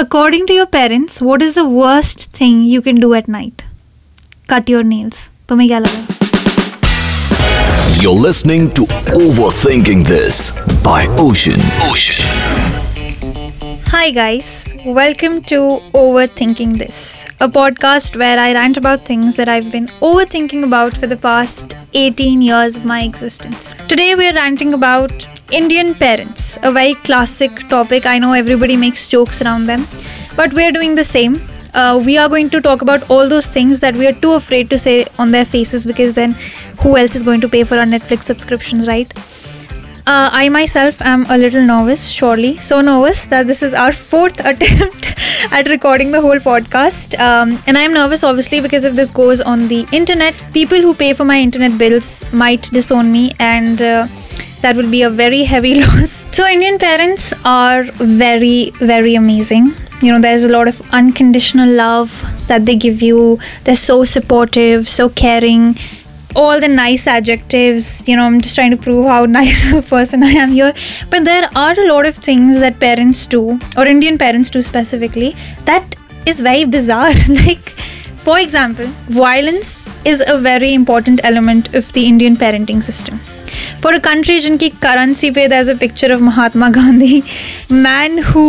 According 0.00 0.46
to 0.46 0.54
your 0.54 0.64
parents, 0.64 1.20
what 1.20 1.42
is 1.42 1.54
the 1.54 1.68
worst 1.68 2.22
thing 2.32 2.62
you 2.62 2.80
can 2.80 3.00
do 3.00 3.12
at 3.12 3.26
night? 3.28 3.62
Cut 4.46 4.70
your 4.72 4.82
nails. 4.82 5.18
तुम्हें 5.48 5.66
क्या 5.68 5.78
लगा? 5.78 6.06
You're 8.02 8.20
listening 8.26 8.70
to 8.78 8.86
Overthinking 9.18 10.04
This 10.10 10.38
by 10.86 11.06
Ocean. 11.24 11.60
Ocean. 11.88 12.24
Hi 13.88 14.10
guys, 14.10 14.72
welcome 14.86 15.42
to 15.52 15.58
Overthinking 16.04 16.78
This, 16.78 17.26
a 17.40 17.48
podcast 17.48 18.16
where 18.16 18.38
I 18.38 18.54
rant 18.54 18.78
about 18.78 19.04
things 19.04 19.36
that 19.36 19.50
I've 19.56 19.70
been 19.70 19.88
overthinking 20.10 20.64
about 20.70 20.96
for 20.96 21.08
the 21.08 21.18
past 21.18 21.76
18 21.92 22.40
years 22.40 22.76
of 22.76 22.86
my 22.86 23.02
existence. 23.02 23.74
Today 23.86 24.14
we 24.14 24.28
are 24.28 24.34
ranting 24.34 24.72
about 24.72 25.28
Indian 25.51 25.93
parents, 25.93 26.57
a 26.63 26.71
very 26.71 26.95
classic 26.95 27.67
topic. 27.67 28.07
I 28.07 28.17
know 28.17 28.33
everybody 28.33 28.75
makes 28.75 29.07
jokes 29.07 29.43
around 29.43 29.67
them, 29.67 29.85
but 30.35 30.51
we're 30.53 30.71
doing 30.71 30.95
the 30.95 31.03
same. 31.03 31.39
Uh, 31.73 32.01
we 32.03 32.17
are 32.17 32.27
going 32.27 32.49
to 32.49 32.59
talk 32.59 32.81
about 32.81 33.07
all 33.11 33.29
those 33.29 33.45
things 33.45 33.79
that 33.79 33.95
we 33.95 34.07
are 34.07 34.13
too 34.13 34.31
afraid 34.31 34.71
to 34.71 34.79
say 34.79 35.05
on 35.19 35.29
their 35.29 35.45
faces 35.45 35.85
because 35.85 36.15
then 36.15 36.31
who 36.81 36.97
else 36.97 37.15
is 37.15 37.21
going 37.21 37.41
to 37.41 37.49
pay 37.49 37.63
for 37.63 37.77
our 37.77 37.85
Netflix 37.85 38.23
subscriptions, 38.23 38.87
right? 38.87 39.13
Uh, 40.07 40.29
I 40.31 40.49
myself 40.49 40.99
am 41.01 41.25
a 41.29 41.37
little 41.37 41.63
nervous, 41.63 42.07
surely. 42.07 42.57
So 42.59 42.81
nervous 42.81 43.25
that 43.25 43.45
this 43.45 43.61
is 43.61 43.73
our 43.73 43.91
fourth 43.91 44.39
attempt 44.45 45.13
at 45.51 45.69
recording 45.69 46.09
the 46.11 46.21
whole 46.21 46.39
podcast. 46.39 47.19
Um, 47.19 47.61
and 47.67 47.77
I'm 47.77 47.93
nervous, 47.93 48.23
obviously, 48.23 48.61
because 48.61 48.83
if 48.83 48.95
this 48.95 49.11
goes 49.11 49.41
on 49.41 49.67
the 49.67 49.85
internet, 49.91 50.33
people 50.53 50.81
who 50.81 50.95
pay 50.95 51.13
for 51.13 51.23
my 51.25 51.39
internet 51.39 51.77
bills 51.77 52.23
might 52.33 52.63
disown 52.71 53.11
me 53.11 53.33
and. 53.37 53.79
Uh, 53.79 54.07
that 54.61 54.75
would 54.75 54.91
be 54.91 55.01
a 55.03 55.09
very 55.09 55.43
heavy 55.43 55.75
loss. 55.81 56.25
So, 56.31 56.47
Indian 56.47 56.77
parents 56.79 57.33
are 57.43 57.83
very, 57.83 58.71
very 58.79 59.15
amazing. 59.15 59.73
You 60.01 60.13
know, 60.13 60.19
there's 60.19 60.43
a 60.43 60.49
lot 60.49 60.67
of 60.67 60.81
unconditional 60.91 61.69
love 61.69 62.11
that 62.47 62.65
they 62.65 62.75
give 62.75 63.01
you. 63.01 63.39
They're 63.63 63.75
so 63.75 64.03
supportive, 64.03 64.89
so 64.89 65.09
caring. 65.09 65.77
All 66.35 66.59
the 66.59 66.67
nice 66.67 67.07
adjectives, 67.07 68.05
you 68.07 68.17
know, 68.17 68.25
I'm 68.25 68.41
just 68.41 68.55
trying 68.55 68.71
to 68.71 68.77
prove 68.77 69.05
how 69.05 69.25
nice 69.41 69.71
of 69.71 69.85
a 69.85 69.87
person 69.87 70.21
I 70.21 70.31
am 70.31 70.51
here. 70.51 70.73
But 71.09 71.23
there 71.23 71.49
are 71.55 71.79
a 71.79 71.87
lot 71.87 72.05
of 72.05 72.15
things 72.15 72.59
that 72.59 72.79
parents 72.79 73.25
do, 73.27 73.59
or 73.77 73.85
Indian 73.85 74.17
parents 74.17 74.49
do 74.49 74.61
specifically, 74.61 75.35
that 75.63 75.95
is 76.25 76.41
very 76.41 76.65
bizarre. 76.65 77.13
like, 77.29 77.69
for 78.17 78.39
example, 78.39 78.85
violence 79.07 79.87
is 80.05 80.21
a 80.27 80.37
very 80.37 80.73
important 80.73 81.21
element 81.23 81.73
of 81.73 81.91
the 81.93 82.05
Indian 82.05 82.35
parenting 82.35 82.83
system 82.83 83.19
for 83.83 83.93
a 83.93 83.97
country 83.99 84.39
जिनकी 84.39 84.69
currency 84.81 85.31
पे 85.31 85.47
there's 85.47 85.69
a 85.69 85.73
picture 85.77 86.13
of 86.13 86.21
Mahatma 86.21 86.69
Gandhi 86.69 87.21
man 87.71 88.19
who 88.23 88.45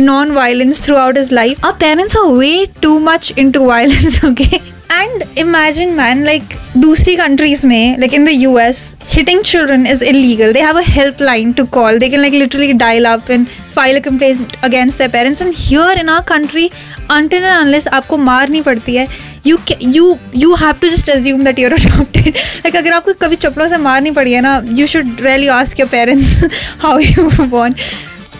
non 0.00 0.30
violence 0.30 0.82
throughout 0.96 1.18
his 1.18 1.34
life 1.34 1.64
our 1.64 1.72
parents 1.80 2.16
are 2.16 2.32
way 2.32 2.66
too 2.82 2.98
much 3.00 3.32
into 3.50 3.64
violence 3.66 4.24
okay 4.24 4.60
and 4.92 5.24
imagine 5.38 5.92
man 5.94 6.24
like 6.24 6.42
दूसरी 6.76 7.14
countries 7.16 7.66
में 7.66 7.98
like 7.98 8.14
in 8.14 8.24
the 8.24 8.28
U 8.28 8.58
S 8.58 8.84
hitting 9.08 9.42
children 9.42 9.86
is 9.86 10.04
illegal 10.04 10.52
they 10.52 10.60
have 10.60 10.78
a 10.78 10.82
help 10.86 11.22
line 11.22 11.52
to 11.52 11.64
call 11.72 11.98
they 11.98 12.08
can 12.08 12.20
like 12.20 12.34
literally 12.34 12.72
dial 12.72 13.04
up 13.04 13.30
and 13.30 13.46
file 13.74 13.96
a 13.96 14.00
complain 14.00 14.46
against 14.64 15.02
the 15.02 15.10
parents 15.12 15.42
and 15.42 15.52
here 15.56 15.98
in 15.98 16.08
our 16.08 16.20
country 16.28 16.70
until 17.10 17.44
आपको 17.92 18.16
मारनी 18.16 18.60
पड़ती 18.62 18.96
है 18.96 19.06
you 19.46 19.58
you 19.82 20.16
you 20.36 20.54
have 20.54 20.72
to 20.80 20.88
just 20.88 21.10
assume 21.10 21.44
that 21.44 21.58
you're 21.58 21.72
adopted 21.72 22.28
like 22.28 22.76
अगर 22.76 22.92
आपको 22.92 23.12
कभी 23.20 23.36
चप्पलों 23.36 23.68
से 23.68 23.76
मारनी 23.80 24.10
पड़ी 24.10 24.32
है 24.32 24.40
ना 24.40 24.60
you 24.72 24.86
should 24.86 25.20
really 25.20 25.46
ask 25.60 25.80
your 25.80 25.88
parents 25.88 26.36
how 26.82 26.98
you 26.98 27.46
born 27.46 27.74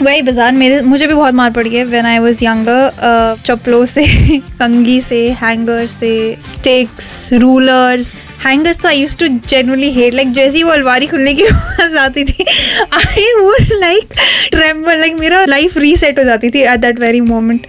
वही 0.03 0.23
बाज़ार 0.23 0.53
मेरे, 0.53 0.81
मुझे 0.83 1.07
भी 1.07 1.15
बहुत 1.15 1.35
मार 1.35 1.51
पड़ी 1.51 1.75
है 1.75 1.85
वेन 1.85 2.07
आई 2.07 2.19
वॉज़ 2.19 2.45
यंगर 2.45 3.37
चप्पलों 3.45 3.85
से 3.87 4.05
कंगी 4.59 5.01
से 5.01 5.29
हैंगर 5.43 5.87
से 5.87 6.15
स्टिक्स 6.45 7.33
रूलर्स 7.33 8.15
हैंगर्स 8.47 8.81
तो 8.81 8.89
I 8.89 9.01
use 9.01 9.19
to 9.19 9.29
generally 9.29 9.91
hate 9.91 10.15
like 10.15 10.33
जैसी 10.33 10.63
वो 10.63 10.71
अलवारी 10.71 11.07
खुलने 11.07 11.35
की 11.35 11.45
आवाज़ 11.53 11.97
आती 11.97 12.25
थी 12.25 12.45
I 12.93 13.33
would 13.41 13.73
like 13.73 14.15
tremble 14.51 14.99
like 14.99 15.15
मेरा 15.15 15.45
लाइफ 15.45 15.77
रीसेट 15.77 16.19
हो 16.19 16.25
जाती 16.25 16.51
थी 16.51 16.61
at 16.61 16.81
that 16.81 16.99
very 16.99 17.21
moment 17.21 17.67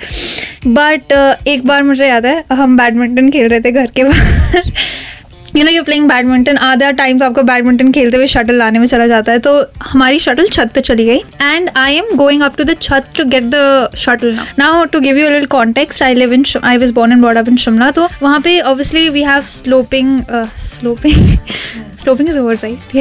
but 0.68 1.14
एक 1.48 1.66
बार 1.66 1.84
मुझे 1.84 2.08
याद 2.08 2.26
है, 2.26 2.44
हम 2.52 2.78
बैडमिंटन 2.78 3.32
खेल 3.32 3.48
रहे 3.48 3.60
थे 3.60 3.72
घर 3.72 3.88
के 3.96 4.04
बाहर 4.04 4.72
you 5.56 5.64
know 5.64 5.72
you 5.72 5.84
playing 5.84 6.08
badminton 6.10 6.58
आधा 6.58 6.90
टाइम 6.92 7.20
तो 7.20 7.26
आपको 7.26 7.44
बैडमिंटन 7.44 7.92
खेलते 7.92 8.18
हुए 8.18 8.28
शटल 8.28 8.56
लाने 8.56 8.80
में 8.80 8.86
चला 8.88 9.06
जाता 9.08 9.32
है? 9.32 9.40
तो 9.40 9.52
हमारी 9.84 10.20
शटल 10.20 10.48
छत 10.54 10.72
पे 10.76 10.82
चली 10.82 11.06
गई। 11.06 11.18
And 11.42 11.70
I 11.78 11.96
am 11.96 12.16
going 12.18 12.42
up 12.44 12.58
to 12.58 12.64
the 12.64 12.76
छत 12.82 13.06
to 13.18 13.26
get 13.30 13.44
the 13.54 13.90
shuttle 13.98 14.38
now 14.60 14.84
to 14.94 15.00
give 15.00 15.18
you 15.18 15.30
lil 15.30 15.46
context 15.56 16.04
I 16.04 16.14
live 16.16 16.34
in 16.34 16.44
I 16.64 16.78
was 16.78 16.94
born 16.94 17.12
and 17.12 17.22
brought 17.22 17.38
up 17.38 17.50
in 17.50 17.58
Shimla 17.66 17.90
तो 17.92 18.08
वहाँ 18.22 18.40
पे 18.40 18.60
obviously 18.62 19.08
we 19.10 19.24
have 19.24 19.44
sloping 19.50 20.20
sloping 20.58 21.38
sloping 22.02 22.30
is 22.30 22.38
over 22.40 22.56
right 22.64 22.96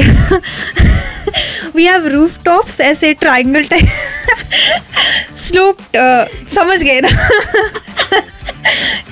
we 1.75 1.85
have 1.85 2.07
roof 2.07 2.43
tops 2.45 2.79
ऐसे 2.81 3.13
triangle 3.21 3.63
type 3.69 3.89
slope 5.37 5.77
समझ 6.49 6.81
गए 6.83 6.99
ना? 7.01 7.09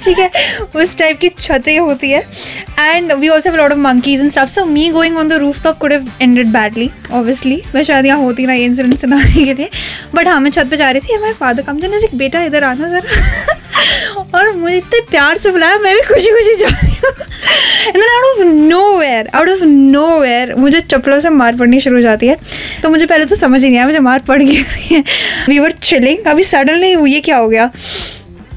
ठीक 0.03 0.19
है, 0.19 0.29
उस 0.75 0.97
टाइप 0.97 1.19
की 1.19 1.29
छतें 1.29 1.77
होती 1.79 2.09
है। 2.11 2.21
And 2.79 3.11
we 3.11 3.27
also 3.29 3.55
lot 3.55 3.71
of 3.71 3.79
monkeys 3.79 4.21
and 4.21 4.31
stuff 4.31 4.49
so 4.49 4.65
me 4.65 4.89
going 4.91 5.17
on 5.17 5.27
the 5.29 5.33
roof 5.41 5.61
top 5.63 5.77
could 5.79 5.91
have 5.91 6.09
ended 6.21 6.47
badly 6.53 6.89
obviously 7.11 7.61
मैं 7.75 7.83
शायद 7.83 8.05
यहाँ 8.05 8.19
होती 8.19 8.45
ना 8.45 8.53
ये 8.53 8.65
इंसिडेंट 8.65 8.97
सुनाने 8.99 9.45
के 9.45 9.53
लिए। 9.53 9.69
बट 10.15 10.27
हाँ 10.27 10.39
मैं 10.39 10.51
छत 10.51 10.67
पे 10.69 10.77
जा 10.77 10.91
रही 10.91 11.01
थी 11.01 11.13
हमारे 11.13 11.33
फादर 11.33 11.63
कम 11.63 11.79
से 11.79 12.05
एक 12.05 12.15
बेटा, 12.17 12.41
इधर 12.41 12.63
आना 12.63 12.87
जरा. 12.89 13.53
और 14.35 14.51
मुझे 14.53 14.77
इतने 14.77 14.99
प्यार 15.09 15.38
से 15.38 15.51
बुलाया, 15.51 15.77
मैं 15.79 15.95
भी 15.95 16.01
खुशी 16.03 16.31
खुशी 16.31 16.55
जा 16.55 16.67
रही 16.67 16.95
हूँ। 16.95 17.11
Out 17.88 18.25
of 18.29 18.44
nowhere 18.97 19.29
out 19.35 19.49
of 19.49 19.63
nowhere 20.19 20.53
मुझे 20.55 20.79
चप्पलों 20.81 21.19
से 21.19 21.29
मार 21.31 21.55
पड़नी 21.57 21.79
शुरू 21.81 21.95
हो 21.95 22.01
जाती 22.01 22.27
है। 22.27 22.38
तो 22.83 22.89
मुझे 22.89 23.05
पहले 23.05 23.25
तो 23.25 23.35
समझ 23.35 23.63
ही 23.63 23.69
नहीं 23.69 23.77
आया, 23.77 23.85
मुझे 23.85 23.99
मार 23.99 24.19
पड़ 24.27 24.41
गई 24.41 25.01
वी 25.49 25.59
वर 25.59 25.72
चिलिंग 25.83 26.27
अभी 26.27 26.43
सडनली 26.43 26.95
ये 27.13 27.22
क्या 27.22 27.38
हो 27.38 27.47
गया? 27.49 27.72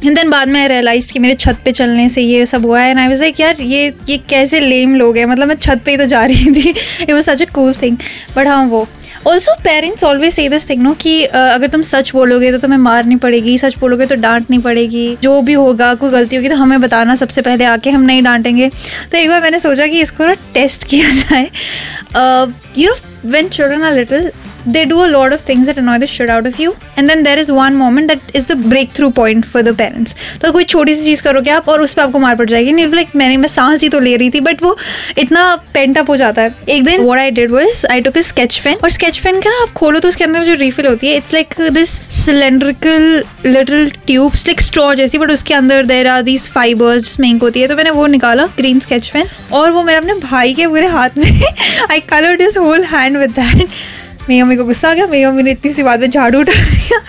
एंड 0.05 0.15
देन 0.17 0.31
बाद 0.31 0.49
में 0.49 0.61
आई 0.61 0.69
रियलाइज़ 0.69 1.12
कि 1.12 1.19
मेरे 1.19 1.34
छत 1.34 1.59
पे 1.65 1.73
चलने 1.73 2.09
से 2.09 2.23
ये 2.23 2.45
सब 2.47 2.67
हुआ 2.67 2.81
है। 2.81 2.91
एंड 2.91 2.99
आई 2.99 3.09
वाज 3.09 3.21
लाइक 3.21 3.41
यार, 3.41 3.62
ये 3.62 3.93
ये 4.09 4.19
कैसे 4.29 4.61
लेम 4.61 4.95
लोग 4.97 5.17
हैं? 5.17 5.25
मतलब 5.27 5.49
मैं 5.49 5.57
छत 5.57 5.83
पे 5.84 5.91
ही 5.91 5.97
तो 5.97 6.07
जा 6.07 6.25
रही 6.25 6.55
थी। 6.55 6.75
It 7.03 7.11
was 7.11 7.23
such 7.25 7.43
a 7.43 7.53
cool 7.55 7.75
thing 7.83 7.97
but 8.37 8.47
हाँ 8.47 8.65
वो। 8.67 8.87
Also 9.27 9.55
parents 9.62 10.05
always 10.05 10.33
say 10.33 10.49
this 10.49 10.69
thing 10.69 10.83
no 10.83 10.93
कि 10.95 11.23
अगर 11.25 11.67
तुम 11.69 11.83
सच 11.83 12.11
बोलोगे 12.12 12.51
तो 12.53 12.59
तुम्हें 12.59 12.79
मारनी 12.79 13.17
पड़ेगी, 13.17 13.57
सच 13.59 13.79
बोलोगे 13.79 14.07
तो 14.07 14.15
डांटनी 14.17 14.59
पड़ेगी। 14.59 15.17
जो 15.23 15.41
भी 15.43 15.53
होगा, 15.53 15.93
कोई 15.95 16.11
गलती 16.11 16.37
होगी 16.37 16.49
तो 16.49 16.57
हमें 16.57 16.81
बताना 16.81 17.15
सबसे 17.15 17.43
पहले 17.43 17.65
आके 17.65 17.91
हम 17.91 18.03
नहीं 18.03 18.23
डांटेंगे। 18.23 18.69
तो 19.13 19.19
एक 19.19 19.28
बार 19.28 19.43
मैंने 19.43 19.59
सोचा 19.59 19.87
कि 19.87 20.01
इसको 20.01 20.27
ना 20.27 20.34
टेस्ट 20.55 20.84
किया 20.84 21.11
जाए। 21.11 21.51
You 22.78 22.89
know 22.89 23.31
when 23.31 23.49
children 23.49 23.83
are 23.83 23.95
little 23.95 24.31
they 24.66 24.84
do 24.84 25.00
a 25.04 25.09
lot 25.09 25.32
of 25.32 25.41
things 25.49 25.69
that 25.69 25.78
annoy 25.78 25.99
the 25.99 26.06
shit 26.06 26.31
out 26.31 26.47
of 26.47 26.60
you. 26.60 26.75
And 26.97 27.09
then 27.09 27.22
there 27.22 27.38
is 27.38 27.50
one 27.53 27.77
moment 27.77 28.12
that 28.12 28.31
is 28.41 28.47
the 28.47 28.56
breakthrough 28.56 29.10
point 29.19 29.47
for 29.53 29.62
the 29.62 29.75
parents. 29.81 30.15
तो 30.43 30.53
कोई 30.53 30.65
छोटी 30.65 30.94
सी 30.94 31.04
चीज़ 31.04 31.22
करोगे 31.22 31.50
आप 31.50 31.69
और 31.69 31.82
उस 31.82 31.93
पर 31.93 32.03
आपको 32.03 32.19
मार 32.19 32.37
पड़ 32.37 32.49
जाएगी। 32.50 32.72
नहीं 32.72 32.87
लाइक 32.94 33.16
मैंने, 33.16 33.37
मैं 33.37 33.49
सांस 33.49 33.82
ही 33.82 33.88
तो 33.88 34.00
ले 34.00 34.16
रही 34.16 34.31
थी 34.31 34.41
बट 34.41 34.62
वो 34.62 34.77
इतना 35.19 35.44
पेंट 35.75 35.99
अप 35.99 36.10
हो 36.10 36.16
जाता 36.16 36.43
है. 36.43 36.54
एक 36.69 36.84
दिन 36.84 37.00
what 37.03 37.19
I 37.19 37.31
did 37.31 37.50
was 37.53 37.84
I 37.87 38.00
took 38.00 38.19
sketch 38.28 38.59
pen 38.65 38.78
और 38.82 38.91
स्केच 38.91 39.19
पेन 39.19 39.41
का 39.41 39.50
ना 39.50 39.62
आप 39.62 39.72
खोलो 39.77 40.00
तो 40.00 40.09
उसके 40.09 40.25
अंदर 40.25 40.44
जो 40.44 40.54
रिफिल 40.60 40.87
होती 40.87 41.09
है 41.09 41.16
it's 41.16 41.34
like 41.34 41.54
this 41.72 41.91
cylindrical 42.25 43.25
little 43.47 43.91
tubes 44.06 44.47
like 44.47 44.60
straw 44.60 44.93
जैसी 44.94 45.19
बट 45.19 45.31
उसके 45.31 45.54
अंदर 45.54 45.87
देर 45.87 46.06
आर 46.09 46.22
दीज 46.22 46.48
फाइबर्स 46.53 47.03
जिसमें 47.04 47.28
इंक 47.28 47.43
होती 47.43 47.60
है। 47.60 47.69
तो 47.69 47.77
मैंने 47.77 47.91
वो 47.91 48.06
निकाला 48.06 48.47
ग्रीन 48.56 48.81
स्केच 48.81 49.09
पेन 49.09 49.28
और 49.53 49.71
वो 49.71 49.83
मेरे 49.83 49.98
अपने 49.98 50.15
भाई 50.21 50.54
के 50.54 50.66
पूरे 50.66 50.87
हाथ 50.88 51.19
में 51.19 51.31
I 51.91 52.00
colour 52.00 52.37
this 52.37 52.56
whole 52.56 52.84
hand 52.84 53.16
with 53.16 53.31
that 53.38 53.69
मेरी 54.28 54.42
मम्मी 54.42 54.56
को 54.56 54.64
गुस्सा 54.64 54.91
आ 54.91 54.94
गया, 54.94 55.06
मेरी 55.06 55.25
मम्मी 55.26 55.42
ने 55.42 55.50
इतनी 55.50 55.72
सी 55.72 55.82
बात 55.82 56.00
में 56.00 56.10
झाड़ू 56.10 56.41
उठा 56.41 56.53
लिया 56.53 57.00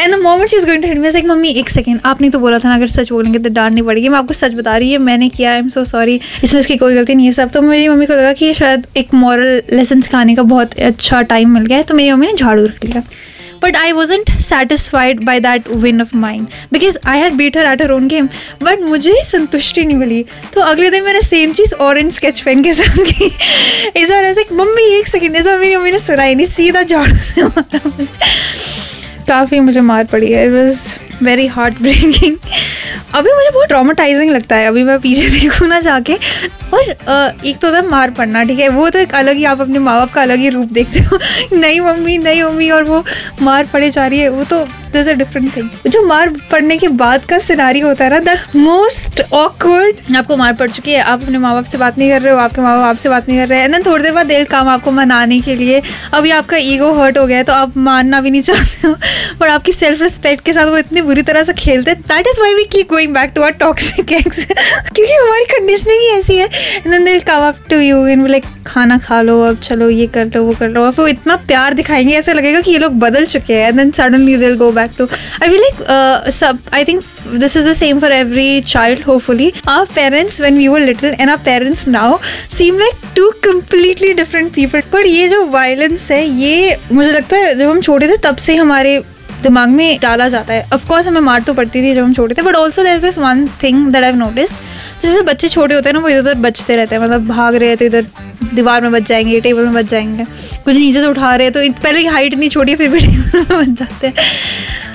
and 0.00 0.14
the 0.14 0.18
moment 0.20 0.50
she 0.50 0.56
is 0.56 0.66
going 0.66 0.82
to 0.82 0.88
hit 0.88 0.98
me 0.98 1.10
like 1.10 1.24
mummy, 1.26 1.48
एक 1.50 1.70
सेकंड 1.70 2.00
आपने 2.06 2.30
तो 2.30 2.38
बोला 2.38 2.58
था 2.58 2.68
ना, 2.68 2.74
अगर 2.74 2.88
सच 2.88 3.10
बोलेंगे 3.12 3.38
तो 3.38 3.48
डांटनी 3.50 3.82
पड़ेगी। 3.82 4.08
मैं 4.08 4.18
आपको 4.18 4.34
सच 4.34 4.54
बता 4.54 4.76
रही 4.76 4.90
है 4.92 4.98
मैंने 5.00 5.28
किया 5.28 5.52
आई 5.52 5.58
एम 5.58 5.68
सो 5.68 5.84
सॉरी 5.84 6.20
इसमें 6.44 6.60
इसकी 6.60 6.76
कोई 6.76 6.94
गलती 6.94 7.14
नहीं 7.14 7.26
है 7.26 7.32
सब। 7.32 7.50
तो 7.50 7.62
मेरी 7.62 7.88
मम्मी 7.88 8.06
को 8.06 8.14
लगा 8.14 8.32
कि 8.32 8.52
शायद 8.54 8.86
एक 8.96 9.14
मॉरल 9.14 9.62
लेसन 9.72 10.00
सिखाने 10.00 10.34
का 10.34 10.42
बहुत 10.44 10.78
अच्छा 10.80 11.22
टाइम 11.32 11.54
मिल 11.54 11.66
गया 11.66 11.78
है 11.78 11.84
तो 11.84 11.94
मेरी 11.94 12.12
मम्मी 12.12 12.26
ने 12.26 12.32
झाड़ू 12.34 12.64
रख 12.64 12.84
लिया। 12.84 13.02
But 13.62 13.76
I 13.76 13.92
wasn't 13.92 14.30
satisfied 14.46 15.24
by 15.26 15.34
that 15.40 15.68
win 15.84 16.04
of 16.04 16.14
mine. 16.24 16.46
Because 16.72 16.96
I 17.06 17.16
had 17.16 17.36
beat 17.36 17.54
her 17.54 17.64
at 17.72 17.84
her 17.84 17.92
own 17.92 18.08
game. 18.08 18.28
But 18.62 18.80
मुझे 18.82 19.12
संतुष्टि 19.26 19.84
नहीं 19.84 19.96
मिली। 19.96 20.24
तो 20.54 20.60
अगले 20.60 20.90
दिन 20.90 21.04
मैंने 21.04 21.20
सेम 21.20 21.52
चीज़ 21.52 21.74
ऑरेंज 21.74 22.12
स्केच 22.12 22.40
पेन 22.40 22.62
के 22.62 22.72
साथ 22.72 22.98
की। 23.10 23.30
इस 24.00 24.10
बार 24.10 24.24
ऐसे 24.24 24.46
मम्मी, 24.52 24.84
एक 24.98 25.08
सेकेंड 25.08 25.36
इस 25.36 25.46
बार 25.46 25.58
मेरी 25.58 25.76
मम्मी 25.76 25.90
ने 25.90 25.98
सुनाई 25.98 26.34
नहीं, 26.34 26.46
सीधा 26.46 26.82
झाड़ू 26.82 27.16
से 27.16 27.42
मारा 27.42 28.06
काफ़ी 29.28 29.60
मुझे 29.60 29.80
मार 29.80 30.04
पड़ी 30.04 30.32
है। 30.32 30.46
It 30.46 30.52
was 30.52 30.78
very 31.22 31.46
heart 31.46 31.80
breaking 31.80 32.36
अभी 33.14 33.32
मुझे 33.32 33.50
बहुत 33.50 33.68
ट्रामाटाइजिंग 33.68 34.30
लगता 34.30 34.56
है। 34.56 34.66
अभी 34.66 34.82
मैं 34.82 34.98
पीछे 34.98 35.28
देखूँ 35.30 35.66
ना 35.68 35.80
जाके। 35.80 36.14
और 36.72 37.40
एक 37.46 37.58
तो 37.58 37.72
था 37.72 37.82
मार 37.82 38.10
पड़ना, 38.10 38.42
ठीक 38.44 38.58
है? 38.58 38.68
वो 38.68 38.88
तो 38.90 38.98
एक 38.98 39.14
अलग 39.14 39.36
ही 39.36 39.44
आप 39.44 39.60
अपने 39.60 39.78
माँ 39.78 39.98
बाप 39.98 40.12
का 40.12 40.22
अलग 40.22 40.38
ही 40.38 40.48
रूप 40.48 40.68
देखते 40.72 40.98
हो। 41.00 41.18
नहीं 41.52 41.80
मम्मी 41.80 42.16
नहीं 42.18 42.42
मम्मी, 42.42 42.70
और 42.70 42.84
वो 42.84 43.04
मार 43.42 43.66
पड़े 43.72 43.90
जा 43.90 44.06
रही 44.06 44.18
है। 44.18 44.28
वो 44.28 44.44
तो 44.44 44.64
दिस 44.92 45.08
अ 45.08 45.12
डिफरेंट 45.12 45.56
थिंग 45.56 45.68
जो 45.86 46.02
मार 46.06 46.30
पड़ने 46.50 46.76
के 46.76 46.88
बाद 47.02 47.24
का 47.24 47.38
सिनारी 47.38 47.80
होता 47.80 48.04
है 48.04 48.10
ना 48.10 48.18
दैट 48.20 48.56
मोस्ट 48.56 49.20
ऑकवर्ड 49.32 50.16
आपको 50.16 50.36
मार 50.36 50.54
पड़ 50.54 50.70
चुकी 50.70 50.92
है। 50.92 51.02
आप 51.02 51.22
अपने 51.22 51.38
माँ 51.38 51.54
बाप 51.54 51.64
से 51.64 51.78
बात 51.78 51.98
नहीं 51.98 52.10
कर 52.10 52.22
रहे 52.22 52.32
हो, 52.32 52.38
आपके 52.38 52.60
माँ 52.62 52.76
बाप 52.76 52.86
आपसे 52.86 53.08
बात 53.08 53.28
नहीं 53.28 53.38
कर 53.38 53.48
रहे 53.48 53.60
हैं। 53.60 53.68
एंड 53.68 53.86
थोड़ी 53.86 54.02
देर 54.02 54.12
बाद 54.12 54.26
दिल 54.26 54.44
काम 54.46 54.68
आपको 54.68 54.90
मनाने 54.90 55.40
के 55.40 55.54
लिए। 55.56 55.82
अभी 56.14 56.30
आपका 56.30 56.56
ईगो 56.56 56.92
हर्ट 56.94 57.18
हो 57.18 57.26
गया 57.26 57.38
है 57.38 57.44
तो 57.44 57.52
आप 57.52 57.76
मानना 57.76 58.20
भी 58.20 58.30
नहीं 58.30 58.42
चाहते 58.42 58.88
हो। 58.88 58.94
बट 59.40 59.48
आपकी 59.50 59.72
सेल्फ 59.72 60.02
रिस्पेक्ट 60.02 60.44
के 60.44 60.52
साथ 60.52 60.66
वो 60.66 60.78
इतनी 60.78 61.01
बुरी 61.02 61.22
तरह 61.22 61.42
से 61.44 61.52
खेलते 61.58 61.94
that 61.94 62.26
is 62.26 62.40
why 62.40 62.54
we 62.54 62.64
keep 62.72 62.90
going 62.90 63.12
back 63.14 63.32
to 63.34 63.42
our 63.42 63.50
toxic 63.62 64.12
ex 64.12 64.44
क्योंकि 64.44 65.12
हमारी 65.12 65.44
कंडीशनिंग 65.52 66.00
ही 66.00 66.08
ऐसी 66.18 66.36
है। 66.36 66.46
And 66.46 66.90
then 66.90 67.04
they'll 67.04 67.20
come 67.20 67.46
up 67.48 67.64
to 67.70 67.78
you 67.80 68.06
in 68.06 68.26
like 68.28 68.44
खाना 68.66 68.98
खा 68.98 69.20
लो, 69.22 69.40
अब 69.44 69.58
चलो 69.62 69.88
ये 69.90 70.06
कर 70.06 70.26
लो, 70.26 70.42
वो 70.42 70.52
कर 70.58 70.68
लो। 70.68 70.84
अब 70.86 70.94
वो 70.98 71.06
इतना 71.08 71.36
प्यार 71.46 71.74
दिखाएँगे, 71.74 72.14
ऐसा 72.18 72.32
लगेगा 72.32 72.60
कि 72.60 72.70
ये 72.70 72.78
लोग 72.78 72.98
बदल 72.98 73.26
चुके 73.26 73.54
हैं। 73.54 73.68
And 73.68 73.76
then 73.76 73.90
suddenly 73.90 74.36
they'll 74.36 74.56
go 74.56 74.70
back 74.72 74.90
to 74.98 75.04
I 75.04 75.48
feel 75.48 75.60
like 75.60 76.30
सब 76.34 76.58
I 76.74 76.84
think 76.84 77.02
this 77.40 77.54
is 77.58 77.66
the 77.66 77.74
same 77.78 78.00
for 78.02 78.08
every 78.14 78.62
child, 78.70 79.02
hopefully. 79.08 79.44
Our 79.72 79.86
parents, 79.98 80.38
when 80.44 80.56
we 80.60 80.64
were 80.72 80.80
little, 80.80 81.12
and 81.18 81.32
our 81.34 81.42
parents 81.48 81.84
now, 81.86 82.08
seem 82.54 82.80
like 82.82 83.04
two 83.18 83.28
completely 83.44 84.10
different 84.20 84.52
people. 84.56 84.82
But 84.94 85.06
ये 85.06 85.28
जो 85.28 85.44
violence 85.50 86.10
है, 86.10 86.24
ये 86.40 86.76
मुझे 86.92 87.10
लगता 87.12 87.36
है 87.36 87.54
जब 87.58 87.70
हम 87.70 87.80
छोटे 87.80 88.08
थे, 88.08 88.16
तब 88.24 88.36
से 88.46 88.56
हमारे 88.56 88.98
दिमाग 89.42 89.68
में 89.68 89.98
डाला 90.02 90.28
जाता 90.28 90.54
है। 90.54 90.66
ऑफ़ 90.74 90.88
कोर्स 90.88 91.06
हमें 91.06 91.20
मार 91.20 91.40
तो 91.40 91.54
पड़ती 91.54 91.82
थी 91.82 91.94
जब 91.94 92.04
हम 92.04 92.14
छोटे 92.14 92.34
थे 92.34 92.42
but 92.42 92.54
also 92.54 92.82
there 92.82 93.00
this 93.00 93.18
one 93.18 93.46
thing 93.62 93.86
that 93.92 94.04
I 94.04 94.12
notice 94.12 94.52
जैसे 95.02 95.22
बच्चे 95.22 95.48
छोटे 95.48 95.74
होते 95.74 95.88
हैं 95.88 95.94
ना 95.94 96.00
वो 96.00 96.08
इधर 96.08 96.20
उधर 96.20 96.34
बचते 96.34 96.76
रहते 96.76 96.94
हैं 96.94 97.02
मतलब 97.02 97.26
भाग 97.26 97.54
रहे 97.54 97.68
हैं 97.68 97.78
तो 97.78 97.84
इधर 97.84 98.06
दीवार 98.54 98.80
में 98.80 98.92
बच 98.92 99.02
जाएँगे 99.02 99.40
टेबल 99.40 99.64
में 99.64 99.74
बच 99.74 99.84
जाएँगे 99.84 100.24
कुछ 100.64 100.76
नीचे 100.76 101.00
से 101.00 101.06
उठा 101.06 101.36
रहे 101.36 101.46
हैं 101.46 101.52
तो 101.52 101.82
पहले 101.82 102.00
की 102.00 102.06
हाइट 102.06 102.32
इतनी 102.32 102.48
छोटी 102.48 102.72
है 102.72 102.78
फिर 102.78 102.88
भी 102.88 102.98
टेबल 103.06 103.56
में 103.56 103.58
बच 103.60 103.78
जाते 103.78 104.06
हैं। 104.06 104.14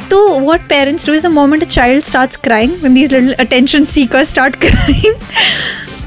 तो 0.09 0.27
what 0.39 0.67
parents 0.69 1.07
do 1.07 1.13
is 1.13 1.23
the 1.23 1.31
moment 1.31 1.63
a 1.63 1.67
child 1.67 2.03
start 2.03 2.35
crying, 2.35 2.73
when 2.83 2.93
these 2.97 3.11
little 3.11 3.33
attention 3.45 3.85
start 4.23 4.55
crying, 4.63 5.15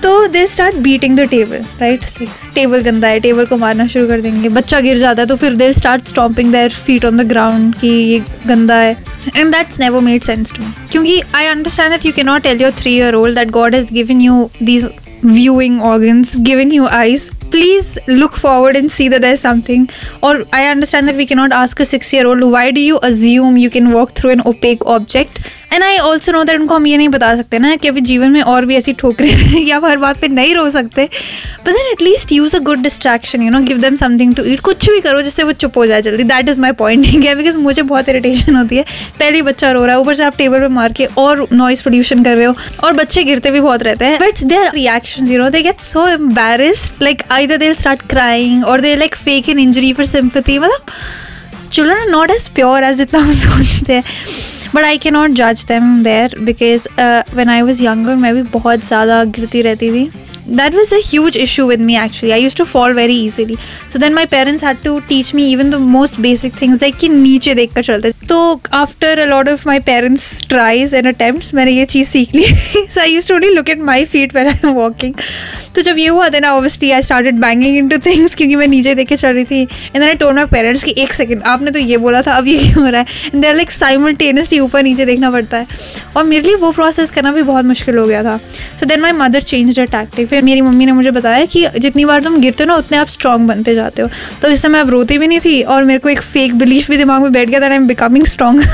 तो 0.02 0.26
they 0.26 0.47
start 0.47 0.75
beating 0.82 1.17
the 1.19 1.29
table 1.31 1.64
right 1.81 2.05
table 2.55 2.82
गंदा 2.82 3.08
है 3.08 3.19
टेबल 3.20 3.44
को 3.47 3.56
मारना 3.56 3.87
शुरू 3.87 4.06
कर 4.08 4.20
देंगे। 4.20 4.49
बच्चा 4.49 4.81
गिर 4.81 4.99
जाता 4.99 5.23
है 5.23 5.29
तो 5.29 5.37
फिर 5.37 5.55
they 5.55 5.73
start 5.73 6.08
stomping 6.08 6.52
their 6.52 6.70
feet 6.87 7.05
on 7.05 7.17
the 7.17 7.26
ground 7.29 7.75
कि 7.81 7.88
ये 7.88 8.19
गंदा 8.47 8.76
है। 8.76 8.97
And 9.37 9.52
that's 9.52 9.81
never 9.81 10.00
made 10.00 10.23
sense 10.23 10.52
to 10.52 10.62
me 10.62 10.73
क्योंकि 10.93 11.20
I 11.35 11.47
understand 11.47 11.91
that 11.91 12.06
you 12.06 12.12
can 12.12 12.23
not 12.23 12.43
tell 12.43 12.62
your 12.62 12.73
three 12.79 12.94
year 12.94 13.14
old 13.14 13.38
that 13.38 13.50
God 13.50 13.75
is 13.75 13.93
giving 13.94 14.23
you 14.23 14.49
these 14.62 14.88
viewing 15.25 15.81
organs 15.82 16.37
giving 16.41 16.75
you 16.75 16.87
eyes 16.87 17.29
please 17.50 17.99
look 18.11 18.38
forward 18.38 18.76
and 18.76 18.88
see 18.88 19.08
there 19.08 19.35
something 19.37 19.87
और 20.23 20.44
I 20.55 20.67
understand 20.67 21.06
that 21.06 21.17
we 21.17 21.25
cannot 21.26 21.52
ask 21.52 21.81
a 21.81 21.85
six 21.85 22.14
year 22.14 22.26
old 22.26 22.44
why 22.52 22.73
do 22.73 22.81
you 22.81 22.97
assume 23.08 23.56
you 23.58 23.70
can 23.70 23.87
work 23.93 24.11
through 24.17 24.31
an 24.31 24.41
opaque 24.47 24.82
object 24.88 25.38
and 25.72 25.82
I 25.84 25.99
also 25.99 26.32
know 26.32 26.43
that 26.44 26.61
उनको 26.61 26.75
हम 26.75 26.87
ये 26.87 26.96
नहीं 26.96 27.08
बता 27.08 27.34
सकते 27.37 27.58
ना 27.58 27.75
कि 27.76 27.88
अभी 27.88 28.00
जीवन 28.00 28.31
में 28.31 28.40
और 28.43 28.64
भी 28.67 28.76
ऐसी 28.76 28.93
ठोकरें 28.93 29.61
या 29.67 29.81
हर 29.84 29.96
बात 29.96 30.20
पे 30.20 30.28
नहीं 30.28 30.55
रो 30.55 30.70
सकते। 30.70 31.05
But 31.05 31.67
then 31.67 31.90
at least 31.93 32.32
use 32.32 32.56
a 32.56 32.58
good 32.61 32.78
distraction 32.82 33.43
you 33.43 33.50
know 33.50 33.61
give 33.61 33.78
them 33.78 33.96
something 33.96 34.34
to 34.34 34.44
eat 34.44 34.61
कुछ 34.61 34.88
भी 34.90 35.00
करो 35.00 35.22
जिससे 35.22 35.43
वो 35.43 35.52
चुप 35.52 35.76
हो 35.78 35.87
जाए 35.87 36.02
जल्दी। 36.02 36.25
दैट 36.25 36.49
इज़ 36.49 36.61
माई 36.61 36.72
पॉइंट 36.72 37.05
ठीक 37.05 37.25
है? 37.25 37.34
बिकॉज़ 37.34 37.56
मुझे 37.58 37.82
बहुत 37.82 38.08
इरिटेशन 38.08 38.56
होती 38.56 38.76
है। 38.76 38.84
पहले 39.19 39.43
बच्चा 39.43 39.72
रो 39.72 39.84
रहा 39.84 39.94
है। 39.94 40.00
ऊपर 40.00 40.14
से 40.14 40.25
आप 40.25 40.37
टेबल 40.37 40.61
पर 40.61 40.69
मार 40.69 40.93
के 40.93 41.06
और 41.19 41.46
नॉइज़ 41.52 41.82
पोल्यूशन 41.84 42.25
कर 42.25 42.37
रहे 42.37 42.46
हो। 42.46 42.55
और 42.84 42.93
बच्चे 42.93 43.25
गिरते 43.25 43.50
भी 43.50 43.61
बहुत 43.61 43.82
रहते 43.82 44.05
हैं। 44.05 44.19
But 44.19 44.43
their 44.44 44.70
reaction 44.75 45.28
you 45.28 45.38
know 45.38 45.49
they 45.50 45.62
get 45.62 45.81
so 45.81 46.06
embarrassed 46.08 47.02
like 47.02 47.23
I 47.31 47.46
they 47.46 47.75
start 47.75 48.02
crying 48.02 48.64
और 48.64 48.81
they 48.81 48.96
like 48.96 49.14
fake 49.14 49.49
an 49.49 49.58
injury 49.58 49.93
for 49.93 50.06
sympathy 50.06 50.58
मतलब 50.58 51.70
children 51.73 51.96
are 51.96 52.08
not 52.08 52.31
as 52.31 52.49
pure 52.49 52.84
as 52.84 52.96
जितना 52.96 53.20
हम 53.20 53.32
सोचते 53.44 53.93
हैं। 53.93 54.05
बट 54.75 54.84
आई 54.84 54.99
कैन 54.99 55.14
नॉट 55.14 55.31
जज 55.32 55.64
them 55.69 56.02
there 56.05 56.38
because 56.40 56.88
when 57.37 57.49
I 57.49 57.62
was 57.62 57.84
young 57.84 58.06
मैं 58.06 58.34
भी 58.34 58.43
बहुत 58.58 58.87
ज़्यादा 58.87 59.22
गिरती 59.25 59.62
रहती 59.62 59.90
थी। 59.90 60.11
That 60.49 60.75
was 60.75 60.94
a 60.94 60.99
huge 61.06 61.37
issue 61.37 61.67
with 61.67 61.81
me 61.81 61.96
actually 61.96 62.32
I 62.32 62.43
use 62.43 62.56
to 62.56 62.64
fall 62.64 62.93
very 62.94 63.19
easily 63.25 63.56
so 63.93 63.99
then 63.99 64.14
my 64.14 64.26
parents 64.26 64.64
had 64.64 64.76
to 64.84 64.99
teach 65.08 65.34
me 65.34 65.50
even 65.52 65.70
the 65.70 65.75
most 65.75 66.20
basic 66.20 66.61
things 66.62 66.82
like 66.82 66.96
कि 67.00 67.08
नीचे 67.08 67.55
देख 67.55 67.75
कर 67.75 67.82
चलते। 67.82 68.11
तो 68.28 68.61
after 68.75 69.19
a 69.19 69.26
lot 69.26 69.49
of 69.49 69.67
my 69.67 69.78
parents 69.87 70.25
tries 70.49 70.94
and 70.94 71.06
attempt 71.06 71.55
मैंने 71.55 71.73
ये 71.73 71.84
चीज़ 71.84 72.08
सीख 72.08 72.34
ली। 72.34 72.44
So 72.44 73.00
I 73.00 73.12
use 73.12 73.28
to 73.28 73.34
only 73.34 73.55
look 73.55 73.70
at 73.70 73.81
my 73.82 74.05
feet 74.05 74.34
where 74.37 74.46
I 74.46 74.55
am 74.64 74.73
walking 74.75 75.14
तो 75.75 75.82
जब 75.82 75.99
ये 75.99 76.06
हुआ 76.08 76.28
था 76.28 76.38
ना 76.38 76.52
obviously 76.52 76.90
I 76.90 77.02
I 77.02 77.32
banging 77.32 77.76
into 77.88 77.99
things 78.06 78.34
क्योंकि 78.34 78.56
मैं 78.56 78.67
नीचे 78.67 78.94
देख 78.94 79.12
चल 79.12 79.32
रही 79.34 79.44
थी। 79.44 79.64
And 79.67 80.02
then 80.02 80.11
I 80.11 80.19
told 80.22 80.50
parents 80.50 80.84
कि 80.84 80.94
एक 80.99 81.12
सेकंड 81.14 81.43
आपने 81.43 81.70
तो 81.70 81.78
ये 81.78 81.96
बोला 81.96 82.22
था, 82.22 82.32
अब 82.32 82.46
ये 82.46 82.58
क्यों 82.58 82.84
हो 82.84 82.90
रहा 82.90 83.00
है? 83.00 83.31
And 83.31 83.44
they're 83.44 83.58
like 83.58 83.72
simultaneously 83.72 84.61
ऊपर 84.61 84.82
नीचे 84.82 85.05
देखना 85.06 85.31
पड़ता 85.31 85.56
है। 85.56 85.67
और 86.17 86.25
मेरे 86.25 86.43
लिए 86.43 86.55
वो 86.56 86.70
प्रोसेस 86.72 87.11
करना 87.11 87.32
भी 87.32 87.43
बहुत 87.43 87.64
मुश्किल 87.64 87.99
हो 87.99 88.06
गया 88.06 88.22
था। 88.25 88.37
So 88.81 88.87
then 88.87 89.00
my 89.00 89.12
mother 89.12 89.43
change 89.43 89.78
the 89.78 89.87
tactic 89.90 90.28
फिर 90.28 90.43
मेरी 90.43 90.61
मम्मी 90.61 90.87
ने 90.87 90.93
मुझे 90.93 91.11
बताया 91.11 91.44
कि 91.44 91.67
जितनी 91.78 92.05
बार 92.05 92.23
तुम 92.23 92.40
गिरते 92.40 92.64
हो 92.64 92.69
ना, 92.69 92.76
उतने 92.76 92.99
आप 92.99 93.08
स्ट्रॉन्ग 93.08 93.49
बनते 93.49 93.75
जाते 93.75 94.02
हो। 94.02 94.08
तो 94.43 94.49
इस 94.49 94.62
समय 94.62 94.81
अब 94.81 94.90
रोती 94.90 95.19
भी 95.19 95.26
नहीं 95.26 95.40
थी 95.40 95.61
और 95.62 95.84
मेरे 95.84 95.99
को 95.99 96.08
एक 96.08 96.20
फेक 96.23 96.55
बिलीफ 96.55 96.90
भी 96.90 96.96
दिमाग 96.96 97.23
में 97.23 97.32
बैठ 97.32 97.49
गया 97.49 97.61
था 97.61 97.66
I 97.66 97.76
am 97.76 97.87
becoming 97.87 98.26
strong 98.26 98.64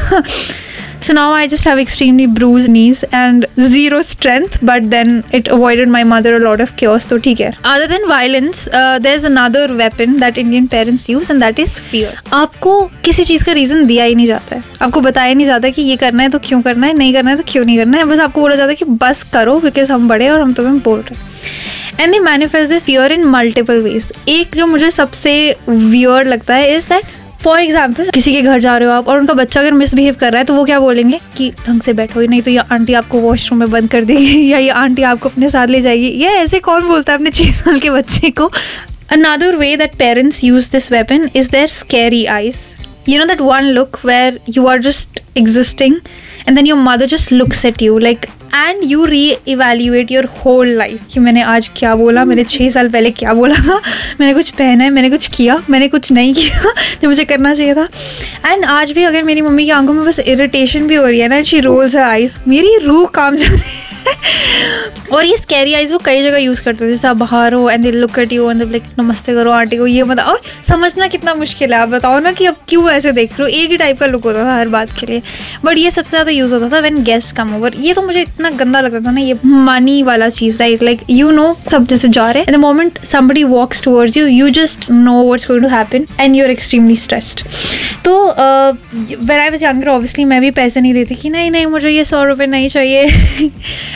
So 1.06 1.14
now 1.14 1.30
I 1.32 1.46
just 1.46 1.62
have 1.62 1.78
extremely 1.78 2.24
bruised 2.26 2.68
knees 2.68 3.04
and 3.14 3.46
zero 3.64 3.98
strength, 4.02 4.58
but 4.60 4.88
then 4.90 5.22
it 5.30 5.46
avoided 5.46 5.88
my 5.88 6.02
mother 6.04 6.34
a 6.36 6.40
lot 6.40 6.60
of 6.60 6.72
chaos. 6.76 7.06
So 7.08 7.18
ठीक 7.18 7.40
है. 7.40 7.50
Other 7.64 7.86
than 7.86 8.06
violence, 8.08 8.62
uh, 8.70 8.98
there's 8.98 9.26
another 9.28 9.62
weapon 9.80 10.16
that 10.18 10.40
Indian 10.42 10.66
parents 10.68 11.04
use 11.08 11.30
and 11.30 11.44
that 11.44 11.60
is 11.64 11.76
fear. 11.90 12.10
आपको 12.32 12.72
किसी 13.04 13.24
चीज़ 13.24 13.44
का 13.44 13.52
reason 13.52 13.86
दिया 13.86 14.04
ही 14.04 14.14
नहीं 14.14 14.26
जाता 14.26 14.56
है 14.56 14.62
आपको 14.82 15.00
बताया 15.00 15.34
नहीं 15.34 15.46
जाता 15.46 15.68
कि 15.70 15.82
ये 15.82 15.96
करना 15.96 16.22
है 16.22 16.28
तो 16.30 16.38
क्यों 16.44 16.60
करना 16.62 16.86
है 16.86 16.94
नहीं 16.94 17.12
करना 17.14 17.30
है 17.30 17.36
तो 17.36 17.44
क्यों 17.48 17.64
नहीं 17.64 17.76
करना 17.78 17.98
है 17.98 18.04
बस 18.04 18.20
आपको 18.20 18.40
बोला 18.40 18.56
जाता 18.56 18.68
है 18.68 18.74
कि 18.74 18.84
बस 19.04 19.22
करो 19.32 19.58
बिकॉज़ 19.60 19.92
हम 19.92 20.08
बड़े 20.08 20.28
और 20.28 20.40
हम 20.40 20.52
तुम्हें 20.54 20.78
बोल 20.80 21.00
रहे 21.00 21.18
हैं 21.18 22.00
and 22.00 22.12
they 22.12 22.18
manifest 22.20 22.72
this 22.72 22.86
fear 22.86 23.12
in 23.12 23.24
multiple 23.28 23.80
ways 23.82 24.12
एक 24.28 24.56
जो 24.56 24.66
मुझे 24.66 24.90
सबसे 24.90 25.34
वियर 25.68 26.26
लगता 26.26 26.54
है 26.54 26.76
इज़ 26.76 26.88
दैट 26.88 27.14
फॉर 27.46 27.60
एग्ज़ाम्पल 27.60 28.08
किसी 28.10 28.32
के 28.32 28.40
घर 28.42 28.60
जा 28.60 28.76
रहे 28.76 28.88
हो 28.88 28.94
आप 28.94 29.08
और 29.08 29.18
उनका 29.18 29.34
बच्चा 29.34 29.60
अगर 29.60 29.72
मिसबिहेव 29.72 30.14
कर 30.14 30.32
रहा 30.32 30.38
है 30.38 30.44
तो 30.44 30.54
वो 30.54 30.64
क्या 30.64 30.78
बोलेंगे? 30.80 31.20
कि 31.36 31.50
ढंग 31.66 31.80
से 31.80 31.92
बैठो 31.92 32.20
नहीं 32.20 32.40
तो 32.42 32.50
ये 32.50 32.62
आंटी 32.72 32.94
आपको 32.94 33.18
वॉशरूम 33.18 33.58
में 33.60 33.70
बंद 33.70 33.90
कर 33.90 34.04
देगी 34.04 34.48
या 34.52 34.58
ये 34.58 34.68
आंटी 34.70 35.02
आपको 35.02 35.28
अपने 35.28 35.50
साथ 35.50 35.66
ले 35.66 35.80
जाएगी। 35.80 36.10
या 36.22 36.30
ऐसे 36.30 36.58
कौन 36.60 36.88
बोलता 36.88 37.12
है 37.12 37.18
अपने 37.18 37.30
छः 37.30 37.52
साल 37.52 37.78
के 37.80 37.90
बच्चे 37.90 38.30
को? 38.30 38.50
Another 39.12 39.56
way 39.56 39.76
that 39.76 39.94
parents 39.94 40.42
use 40.44 40.70
this 40.72 40.90
weapon 40.92 41.30
is 41.36 41.50
their 41.50 41.66
scary 41.66 42.24
eyes 42.36 42.56
you 43.08 43.18
know 43.18 43.24
that 43.24 43.40
one 43.40 43.70
look 43.70 43.98
where 44.04 44.40
you 44.56 44.66
are 44.66 44.80
just 44.80 45.20
existing 45.38 45.94
and 46.48 46.56
then 46.56 46.66
your 46.66 46.78
mother 46.78 47.06
just 47.06 47.32
looks 47.32 47.64
at 47.64 47.82
you 47.82 47.98
like 47.98 48.26
like 48.54 48.80
you 48.84 49.04
reevaluate 49.48 50.10
your 50.10 50.24
whole 50.24 50.68
life 50.68 51.00
कि 51.12 51.20
मैंने 51.20 51.42
आज 51.42 51.70
क्या 51.76 51.94
बोला? 51.94 52.24
मैंने 52.24 52.44
छः 52.44 52.68
साल 52.68 52.88
पहले 52.88 53.10
क्या 53.10 53.32
बोला 53.32 53.54
था? 53.54 53.82
मैंने 54.20 54.34
कुछ 54.34 54.50
पहना 54.50 54.84
है, 54.84 54.90
मैंने 54.90 55.10
कुछ 55.10 55.36
किया, 55.36 55.62
मैंने 55.70 55.88
कुछ 55.88 56.12
नहीं 56.12 56.34
किया 56.34 56.72
जो 57.02 57.08
मुझे 57.08 57.24
करना 57.24 57.54
चाहिए 57.54 57.74
था। 57.74 57.88
एंड 58.46 58.64
आज 58.64 58.90
भी 58.90 59.02
अगर 59.02 59.22
मेरी 59.22 59.40
मम्मी 59.40 59.64
की 59.64 59.70
आँखों 59.70 59.92
में 59.92 60.04
बस 60.04 60.18
इरिटेशन 60.18 60.86
भी 60.86 60.94
हो 60.94 61.06
रही 61.06 61.20
है 61.20 61.28
ना 61.28 61.42
शी 61.42 61.60
रोल्स 61.60 61.96
आइज़ 61.96 62.32
मेरी 62.48 62.78
रूह 62.78 63.06
काम 63.06 63.36
जाती 63.36 63.54
है। 63.54 63.86
और 65.12 65.24
ये 65.24 65.36
स्कैरी 65.36 65.74
आइज़ 65.74 65.92
वो 65.92 65.98
कई 66.04 66.22
जगह 66.22 66.38
यूज़ 66.38 66.62
करते 66.62 66.84
थे 66.84 66.88
जैसे 66.88 67.08
आप 67.08 67.16
बाहर 67.16 67.54
हो 67.54 67.68
and 67.70 67.86
look 67.86 68.18
at 68.18 68.32
you 68.32 68.50
and 68.50 68.62
like 68.62 68.82
नमस्ते 68.98 69.34
करो, 69.34 69.50
आंटी 69.52 69.76
को 69.76 69.86
ये 69.86 70.02
मत, 70.04 70.20
और 70.20 70.40
समझना 70.68 71.06
कितना 71.08 71.34
मुश्किल 71.34 71.74
है, 71.74 71.80
आप 71.80 71.88
बताओ 71.88 72.18
ना 72.20 72.32
कि 72.32 72.46
अब 72.46 72.56
क्यों 72.68 72.88
ऐसे 72.90 73.12
देख 73.12 73.38
रहे 73.38 73.42
हो, 73.42 73.48
एक 73.62 73.70
ही 73.70 73.76
टाइप 73.76 74.00
का 74.00 74.06
लुक 74.06 74.24
होता 74.24 74.44
था 74.44 74.56
हर 74.58 74.68
बात 74.68 74.90
के 74.98 75.06
लिए। 75.06 75.22
बट 75.64 75.78
ये 75.78 75.90
सबसे 75.90 76.10
ज़्यादा 76.10 76.30
यूज़ 76.30 76.54
होता 76.54 76.68
था 76.68 76.80
व्हेन 76.80 77.02
गेस्ट 77.04 77.36
कम 77.36 77.54
ओवर 77.56 77.74
ये 77.78 77.94
तो 77.94 78.02
मुझे 78.02 78.20
इतना 78.22 78.50
गंदा 78.52 78.80
लगता 78.80 79.00
था 79.00 79.10
ना, 79.10 79.20
ये 79.20 79.38
मनी 79.44 80.02
वाला 80.02 80.28
चीज़ 80.30 80.58
राइट 80.58 80.82
लाइक 80.82 81.00
यू 81.10 81.30
नो 81.30 81.52
सब 81.70 81.86
जैसे 81.86 82.08
जा 82.08 82.30
रहे 82.30 82.42
हैं। 82.42 82.52
The 82.52 82.60
moment 82.60 83.04
somebody 83.06 83.44
walks 83.46 83.82
towards 83.82 84.16
you 84.16 84.26
you 84.26 84.48
just 84.52 84.90
know 84.90 85.22
what's 85.24 85.46
going 85.48 85.62
to 85.62 85.68
happen 85.68 86.06
and 86.20 86.36
you 86.36 86.44
are 86.44 86.50
extremely 86.50 86.96
stressed 86.96 87.42
तो 88.04 88.16
where 88.26 89.38
I 89.40 89.50
was 89.50 89.64
younger 89.64 89.88
obviously 89.88 90.24
मैं 90.24 90.40
भी 90.40 90.50
पैसे 90.52 90.80
नहीं 90.80 90.92
देती 90.94 91.14
कि 91.14 91.30
नहीं 91.30 91.50
नहीं, 91.50 91.66
मुझे 91.66 91.90
ये 91.90 92.04
सौ 92.04 92.22
रुपये 92.24 92.46
नहीं 92.46 92.68
चाहिए। 92.68 93.04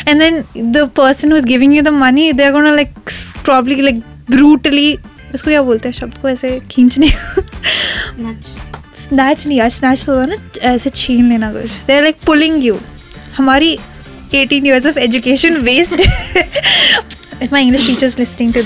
And 0.09 0.21
then 0.21 0.43
the 0.73 0.80
person 0.89 1.31
who's 1.31 1.45
giving 1.45 1.73
you 1.73 1.83
the 1.83 1.93
money 1.93 2.33
they're 2.33 2.53
gonna 2.53 2.75
like 2.77 2.95
probably 3.43 3.83
like 3.83 4.03
brutally 4.31 4.97
इसको 5.35 5.51
क्या 5.51 5.63
बोलते 5.63 5.89
हैं 5.89 5.95
शब्द 5.95 6.19
को 6.19 6.29
ऐसे 6.29 6.61
खींचने 6.71 7.09
स्नैच 8.95 9.47
नहीं 9.47 9.59
यार 9.59 9.71
स्नैच 9.71 10.05
तो 10.07 10.25
ना 10.27 10.37
ऐसे 10.73 10.91
छीन 10.91 11.29
लेना 11.29 11.53
कुछ 11.53 11.71
they 11.87 11.97
are 11.97 12.03
like 12.03 12.17
pulling 12.27 12.65
you 12.65 12.79
हमारी 13.37 13.79
18 14.33 14.67
years 14.67 14.85
of 14.87 14.99
education 15.05 15.57
waste 15.67 16.01
if 17.43 17.53
my 17.53 17.61
english 17.61 17.87
teacher 17.87 18.07
is 18.07 18.19
listening 18.19 18.53
to 18.53 18.63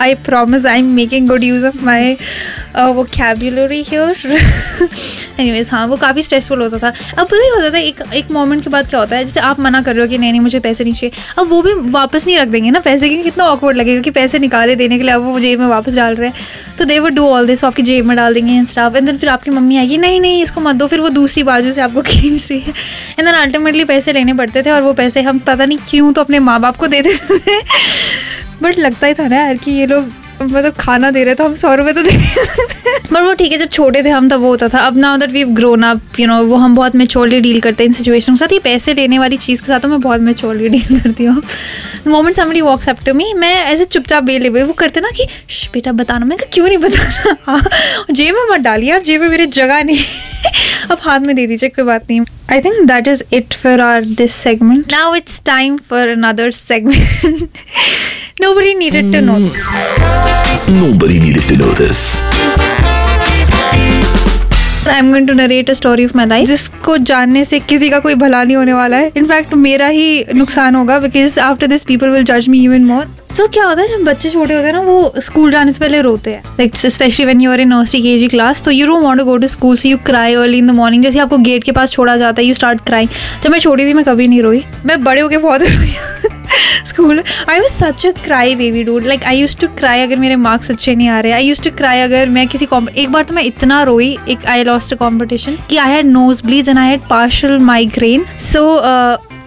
I 0.00 0.14
promise 0.26 0.66
I 0.66 0.78
am 0.78 0.92
making 0.94 1.28
good 1.28 1.44
use 1.44 1.66
of 1.66 1.84
my 1.84 2.12
vocabulary 3.14 3.82
here 3.88 4.38
anyways 5.40 5.68
हाँ 5.72 5.86
वो 5.86 5.96
काफ़ी 5.96 6.22
स्ट्रेसफुल 6.22 6.62
होता 6.62 6.78
था। 6.78 6.88
अब 7.18 7.26
पता 7.26 7.42
ही, 7.42 7.48
होता 7.48 7.70
था, 7.70 7.78
एक 7.78 8.02
एक 8.14 8.30
मोमेंट 8.30 8.62
के 8.64 8.70
बाद 8.70 8.88
क्या 8.88 9.00
होता 9.00 9.16
है? 9.16 9.24
जैसे 9.24 9.40
आप 9.40 9.60
मना 9.60 9.80
कर 9.82 9.94
रहे 9.94 10.04
हो 10.04 10.10
कि 10.10 10.18
नहीं 10.18 10.30
नहीं, 10.30 10.40
मुझे 10.40 10.58
पैसे 10.60 10.84
नहीं 10.84 10.94
चाहिए, 10.94 11.12
अब 11.38 11.48
वो 11.48 11.60
भी 11.62 11.72
वापस 11.90 12.26
नहीं 12.26 12.38
रख 12.38 12.48
देंगे 12.48 12.70
ना 12.70 12.80
पैसे, 12.80 13.08
क्योंकि 13.08 13.24
कितना 13.24 13.44
ऑकवर्ड 13.44 13.76
लगेगा 13.76 14.00
कि 14.00 14.10
पैसे 14.10 14.38
निकाले 14.38 14.76
देने 14.76 14.98
के 14.98 15.04
लिए 15.04 15.14
अब 15.14 15.24
वो 15.24 15.38
जेब 15.40 15.60
में 15.60 15.66
वापस 15.66 15.96
डाल 15.96 16.14
रहे 16.14 16.28
हैं। 16.28 16.76
तो 16.78 16.84
दे 16.84 16.98
वो 16.98 17.08
डू 17.08 17.26
ऑल 17.26 17.46
दिस 17.46 17.64
आपकी 17.64 17.82
जेब 17.82 18.06
में 18.06 18.16
डाल 18.16 18.34
देंगे 18.34 18.52
इन 18.52 18.64
स्टाफ 18.64 18.96
एंड 18.96 19.06
देन 19.06 19.18
फिर 19.18 19.28
आपकी 19.28 19.50
मम्मी 19.50 19.76
आएगी, 19.76 19.98
नहीं 19.98 20.20
नहीं, 20.20 20.42
इसको 20.42 20.60
मत 20.60 20.76
दो। 20.76 20.86
फिर 20.86 21.00
वो 21.00 21.08
दूसरी 21.10 21.42
बाजू 21.42 21.72
से 21.72 21.80
आपको 21.80 22.02
खींच 22.06 22.46
रही 22.50 22.60
है। 22.60 22.72
एंड 23.18 23.26
देन 23.26 23.34
अल्टीमेटली 23.34 23.84
पैसे 23.84 24.12
लेने 24.12 24.34
पड़ते 24.34 24.62
थे 24.62 24.70
और 24.70 24.82
वो 24.82 24.92
पैसे 24.92 25.22
हम 25.22 25.38
पता 25.38 25.64
नहीं 25.64 25.78
क्यों 25.90 26.12
तो 26.12 26.20
अपने 26.20 26.38
माँ 26.40 26.60
बाप 26.60 26.76
को 26.76 26.86
दे 26.86 27.02
देते 27.02 27.38
थे। 27.38 27.58
बट 28.62 28.78
लगता 28.78 29.06
ही 29.06 29.14
था 29.14 29.28
ना 29.28 29.36
यार 29.36 29.56
कि 29.56 29.70
ये 29.70 29.86
लोग 29.86 30.12
मतलब 30.42 30.74
खाना 30.74 31.10
दे 31.10 31.22
रहे 31.24 31.34
तो 31.34 31.44
हम 31.44 31.54
सौ 31.54 31.74
रुपये 31.74 31.92
तो 31.92 32.02
दे 32.02 32.10
बट 33.12 33.22
वो 33.22 33.32
ठीक 33.34 33.52
है 33.52 33.58
जब 33.58 33.68
छोटे 33.68 34.02
थे 34.02 34.08
हम 34.10 34.28
तब 34.28 34.40
वो 34.40 34.48
होता 34.48 34.68
था। 34.68 34.78
अब 34.78 34.96
now 34.96 35.16
that 35.18 35.30
we 35.30 35.42
grown 35.44 35.82
up 35.82 36.20
you 36.20 36.26
know 36.26 36.36
वो 36.46 36.56
हम 36.56 36.74
बहुत 36.74 36.94
मेच्योरली 36.96 37.40
डील 37.40 37.60
करते 37.60 37.84
हैं 37.84 37.88
इन 37.88 37.94
सिचुएशन 37.94 38.32
के 38.32 38.38
साथ। 38.38 38.52
ये 38.52 38.58
पैसे 38.58 38.94
लेने 38.94 39.18
वाली 39.18 39.36
चीज़ 39.36 39.62
के 39.62 39.68
साथ 39.68 39.80
तो 39.80 39.88
मैं 39.88 40.00
बहुत 40.00 40.20
मेच्योरली 40.20 40.68
डील 40.68 41.00
करती 41.00 41.24
हूँ। 41.24 41.42
Moment 42.06 42.36
somebody 42.36 42.60
walks 42.60 42.88
up 42.88 43.04
to 43.06 43.14
me 43.14 43.32
मैं 43.34 43.54
ऐसे 43.64 43.84
चुपचाप 43.86 44.24
बेले 44.24 44.48
हुए 44.48 44.62
वो 44.62 44.72
करते 44.74 45.00
ना 45.00 45.10
कि 45.16 45.26
बेटा 45.74 45.92
बताना। 45.92 46.26
मैं 46.26 46.38
क्यों 46.52 46.66
नहीं 46.66 46.78
बताना? 46.78 47.36
हाँ 47.46 47.62
जेब 48.10 48.34
में 48.34 48.54
मत 48.54 48.60
डालिए 48.60 48.90
आप 48.92 49.02
जेब 49.02 49.20
में 49.20 49.28
मेरी 49.28 49.46
जगह 49.48 49.82
नहीं 49.82 50.04
अब 50.90 50.98
हाथ 51.00 51.20
में 51.20 51.34
दे 51.36 51.46
दीजिए 51.46 51.68
कोई 51.68 51.84
बात 51.84 52.10
नहीं। 52.10 52.20
I 52.52 52.60
think 52.60 52.86
that 52.88 53.08
is 53.08 53.22
it 53.32 53.54
for 53.54 53.80
our 53.80 54.04
this 54.04 54.34
segment 54.34 54.92
now 54.92 55.14
it's 55.14 55.42
time 55.46 55.76
for 55.90 56.08
another 56.08 56.50
segment 56.52 57.48
Nobody 58.40 58.74
needed 58.74 59.12
to 59.12 59.20
know 59.20 59.38
this. 59.38 59.64
Nobody 60.76 61.18
needed 61.20 61.44
to 61.50 61.56
know 61.60 61.72
this. 61.80 62.00
I 64.88 64.98
am 64.98 65.10
going 65.10 65.26
to 65.28 65.32
narrate 65.34 65.70
a 65.70 65.72
story 65.72 66.04
of 66.04 66.16
my 66.16 66.26
life 66.26 66.48
जिसको 66.48 66.96
जानने 67.10 67.44
से 67.44 67.58
किसी 67.60 67.88
का 67.90 67.98
कोई 67.98 68.14
भला 68.14 68.42
नहीं 68.44 68.56
होने 68.56 68.72
वाला 68.72 68.96
है। 68.96 69.10
इनफैक्ट 69.16 69.54
मेरा 69.54 69.86
ही 69.86 70.24
नुकसान 70.34 70.74
होगा 70.74 70.98
because 70.98 71.38
after 71.40 71.66
this 71.66 71.84
people 71.84 72.10
will 72.10 72.24
जज 72.24 72.48
मी 72.48 72.62
इवन 72.64 72.84
मोर 72.84 73.04
तो 73.38 73.46
क्या 73.48 73.64
होता 73.64 73.82
है 73.82 73.88
जब 73.88 74.04
बच्चे 74.04 74.30
छोटे 74.30 74.54
होते 74.54 74.66
हैं 74.66 74.72
ना 74.72 74.80
वो 74.80 75.12
स्कूल 75.24 75.50
जाने 75.52 75.72
से 75.72 75.78
पहले 75.80 76.00
रोते 76.02 76.30
हैं। 76.30 76.42
Like 76.58 76.76
specially 76.76 77.24
when 77.24 77.40
you 77.40 77.50
are 77.52 77.60
in 77.60 77.68
nursery 77.68 78.00
K 78.02 78.16
G 78.18 78.28
class 78.28 78.62
तो 78.62 78.70
you 78.70 78.86
don't 78.86 79.02
want 79.04 79.18
to 79.18 79.24
go 79.24 79.36
to 79.36 79.46
school 79.48 79.76
so 79.76 79.88
you 79.88 79.96
cry 80.06 80.34
early 80.34 80.58
in 80.58 80.66
the 80.66 80.70
morning 80.80 81.02
जैसे 81.02 81.18
आपको 81.18 81.38
गेट 81.48 81.64
के 81.64 81.72
पास 81.72 81.90
छोड़ा 81.90 82.16
जाता 82.16 82.40
है 82.42 82.46
यू 82.48 82.54
स्टार्ट 82.54 82.80
क्राइंग 82.86 83.08
जब 83.42 83.50
मैं 83.50 83.58
छोटी 83.58 83.86
थी 83.86 83.94
मैं 83.94 84.04
कभी 84.04 84.28
नहीं 84.28 84.42
रोई। 84.42 84.64
मैं 84.86 85.02
बड़े 85.04 85.20
होकर 85.20 85.38
बहुत 85.38 85.62
रोई। 85.68 85.94
School. 86.86 87.22
I 87.48 87.60
was 87.60 87.72
such 87.72 88.06
a 88.06 88.10
cry 88.24 88.54
baby 88.56 88.82
dude 88.84 89.06
like 89.06 89.24
I 89.24 89.40
use 89.40 89.56
to 89.60 89.68
cry 89.78 90.02
अगर 90.02 90.16
मेरे 90.16 90.36
मार्क्स 90.36 90.70
अच्छे 90.70 90.94
नहीं 90.94 91.08
आ 91.08 91.20
रहे। 91.20 91.32
आई 91.32 91.46
यूज़ 91.46 91.62
टू 91.62 91.70
क्राई 91.76 92.00
अगर 92.00 92.28
मैं 92.28 92.46
किसी 92.48 92.68
एक 92.96 93.10
बार 93.12 93.24
तो 93.24 93.34
मैं 93.34 93.42
इतना 93.44 93.82
रोई, 93.82 94.16
एक 94.28 94.46
आई 94.46 94.64
लॉस्ट 94.64 94.92
अ 94.92 94.96
कॉम्पिटिशन 94.96 95.56
की 95.70 95.76
I 95.76 95.90
had 95.92 96.06
nose 96.06 96.42
bleed 96.46 96.68
and 96.68 96.78
I 96.78 96.88
had 96.88 97.00
partial 97.10 97.58
migraine 97.96 98.24
so 98.42 98.68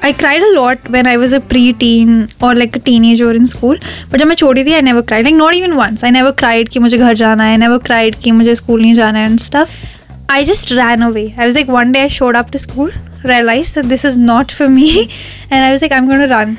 I 0.06 0.12
cried 0.14 0.44
a 0.44 0.48
lot 0.48 0.90
when 0.92 1.08
I 1.08 1.16
was 1.16 1.36
a 1.36 1.40
preteen 1.80 2.28
और 2.44 2.56
लाइक 2.56 2.76
अ 2.78 2.80
टीन 2.86 3.06
एज 3.06 3.22
और 3.24 3.36
इन 3.36 3.46
स्कूल 3.46 3.80
बट 4.12 4.20
जब 4.20 4.28
मैं 4.28 4.36
छोड़ी 4.36 4.64
थी 4.66 4.74
I 4.74 4.82
never 4.82 5.02
cried 5.02 5.26
like 5.26 5.36
not 5.36 5.54
even 5.54 5.74
once 5.74 6.04
I 6.04 6.12
never 6.12 6.32
cried 6.40 6.70
कि 6.70 6.80
मुझे 6.80 6.98
घर 6.98 7.14
जाना 7.16 7.44
है 7.44 7.58
नेवर 7.58 7.78
क्राइड 7.86 8.16
कि 8.24 8.32
मुझे 8.32 8.56
स्कूल 8.56 8.82
नहीं 8.82 8.94
जाना 8.94 9.20
है 9.20 9.26
and 9.26 9.40
stuff 9.40 10.32
I 10.32 10.44
just 10.46 10.72
ran 10.72 11.02
away 11.02 11.26
I 11.30 11.46
was 11.46 11.56
like 11.56 11.70
one 11.70 11.92
day 11.92 12.00
I 12.00 12.10
showed 12.10 12.36
up 12.36 12.52
to 12.52 12.60
school 12.60 12.92
realize 13.26 13.74
that 13.76 13.86
this 13.86 14.06
is 14.06 14.20
not 14.20 14.52
for 14.52 14.68
me 14.68 14.90
and 14.90 15.62
I 15.62 15.70
was 15.72 15.82
like 15.82 15.94
I 15.94 16.00
am 16.00 16.08
gonna 16.08 16.22
run 16.34 16.56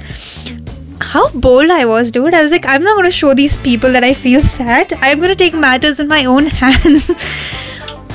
How 1.02 1.30
bold 1.44 1.72
I 1.72 1.86
was, 1.86 2.12
dude. 2.12 2.34
I 2.34 2.42
was 2.42 2.52
like, 2.52 2.66
I'm 2.66 2.84
not 2.84 2.96
going 2.96 3.06
to 3.06 3.18
show 3.18 3.34
these 3.34 3.56
people 3.68 3.94
that 3.94 4.04
I 4.04 4.14
feel 4.14 4.42
sad. 4.42 4.94
I'm 5.02 5.20
going 5.20 5.30
to 5.30 5.36
take 5.36 5.54
matters 5.54 6.00
in 6.00 6.08
my 6.08 6.24
own 6.26 6.50
hands. 6.62 7.12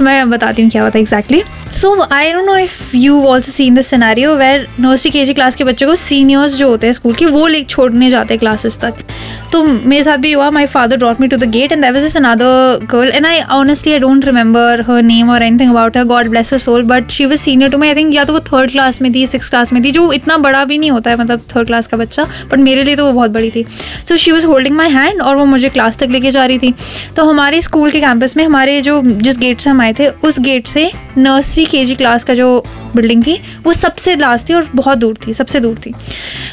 मैं 0.01 0.31
बताती 0.31 0.63
हूँ 0.63 0.71
क्या 0.71 0.83
होता 0.83 0.99
है 0.99 1.03
exactly 1.03 1.43
So 1.74 1.90
I 2.04 2.32
don't 2.34 2.46
know 2.46 2.56
if 2.58 2.96
you 2.96 3.22
also 3.28 3.52
seen 3.52 3.76
the 3.76 3.82
scenario 3.82 4.34
where 4.36 4.68
nursery 4.80 5.12
K 5.12 5.26
G 5.26 5.34
class 5.34 5.56
के 5.56 5.64
बच्चों 5.64 5.88
को 5.88 5.96
seniors 5.96 6.56
जो 6.56 6.70
होते 6.70 6.88
हैं 6.88 6.94
स्कूल 6.94 7.14
के, 7.14 7.26
वो 7.26 7.46
ले 7.48 7.62
छोड़ने 7.64 8.10
जाते 8.10 8.34
हैं 8.34 8.40
क्लासेस 8.40 8.78
तक। 8.78 9.04
तो 9.52 9.64
मेरे 9.64 10.04
साथ 10.04 10.18
भी 10.18 10.32
हुआ 10.32 10.50
my 10.52 10.66
father 10.66 10.98
brought 10.98 11.22
me 11.22 11.28
to 11.28 11.38
the 11.38 11.44
gate 11.52 11.72
and 11.72 11.82
that 11.82 11.94
was 11.94 12.16
another 12.18 12.86
girl 12.92 13.10
and 13.10 13.26
I 13.26 13.42
honestly 13.52 13.94
I 13.94 14.00
don't 14.00 14.26
remember 14.26 14.82
her 14.88 15.02
name 15.04 15.30
और 15.30 15.44
anything 15.44 15.70
about 15.70 15.98
her 15.98 16.04
God 16.06 16.28
bless 16.30 16.54
her 16.54 16.60
soul 16.60 16.84
but 16.84 17.10
she 17.12 17.26
was 17.26 17.40
senior 17.40 17.72
to 17.72 17.78
me 17.78 17.88
I 17.88 17.96
think 17.96 18.14
या 18.16 18.24
तो 18.24 18.34
वो 18.34 18.40
third 18.52 18.72
class 18.72 19.02
में 19.02 19.14
थी 19.14 19.26
six 19.28 19.50
class 19.50 19.74
में 19.74 19.84
थी, 19.84 19.92
जो 19.92 20.12
इतना 20.14 20.38
बड़ा 20.40 20.64
भी 20.66 20.78
नहीं 20.78 20.92
होता 20.92 21.12
है 21.12 21.18
मतलब 21.18 21.42
थर्ड 21.56 21.68
क्लास 21.68 21.88
का 21.88 21.98
बच्चा 21.98 22.24
बट 22.52 22.60
मेरे 22.60 22.84
लिए 22.84 22.96
तो 22.96 23.06
वो 23.06 23.12
बहुत 23.12 23.32
बड़ी 23.32 23.50
थी। 23.52 23.66
So 24.10 24.18
she 24.18 24.32
was 24.32 24.46
holding 24.46 24.76
my 24.76 24.90
hand 24.90 25.22
और 25.22 25.36
वो 25.36 25.46
मुझे 25.46 25.70
क्लास 25.70 25.98
तक 25.98 26.10
लेके 26.10 26.32
जा 26.32 26.46
रही 26.46 26.60
थी। 26.60 26.74
तो 27.16 27.26
हमारे 27.26 27.62
स्कूल 27.62 27.92
के 27.92 28.00
कैंपस 28.02 28.38
में, 28.38 28.46
हमारे 28.46 28.82
जो 28.82 29.02
जिस 29.06 29.38
गेट 29.38 29.60
से 29.60 29.70
हम 29.70 29.82
आए 29.82 29.94
थे, 30.00 30.08
उस 30.10 30.40
गेट 30.40 30.68
से 30.68 30.92
नर्सरी 31.18 31.59
दूसरी 31.60 31.86
के 31.86 31.96
क्लास 31.96 32.24
का 32.24 32.34
जो 32.34 32.48
बिल्डिंग 32.96 33.24
थी, 33.24 33.40
वो 33.64 33.74
सबसे 33.74 34.16
लास्ट 34.16 34.50
थी 34.50 34.54
और 34.54 34.68
बहुत 34.76 34.98
दूर 34.98 35.18
थी, 35.28 35.34
सबसे 35.34 35.60
दूर 35.60 35.80
थी। 35.86 35.94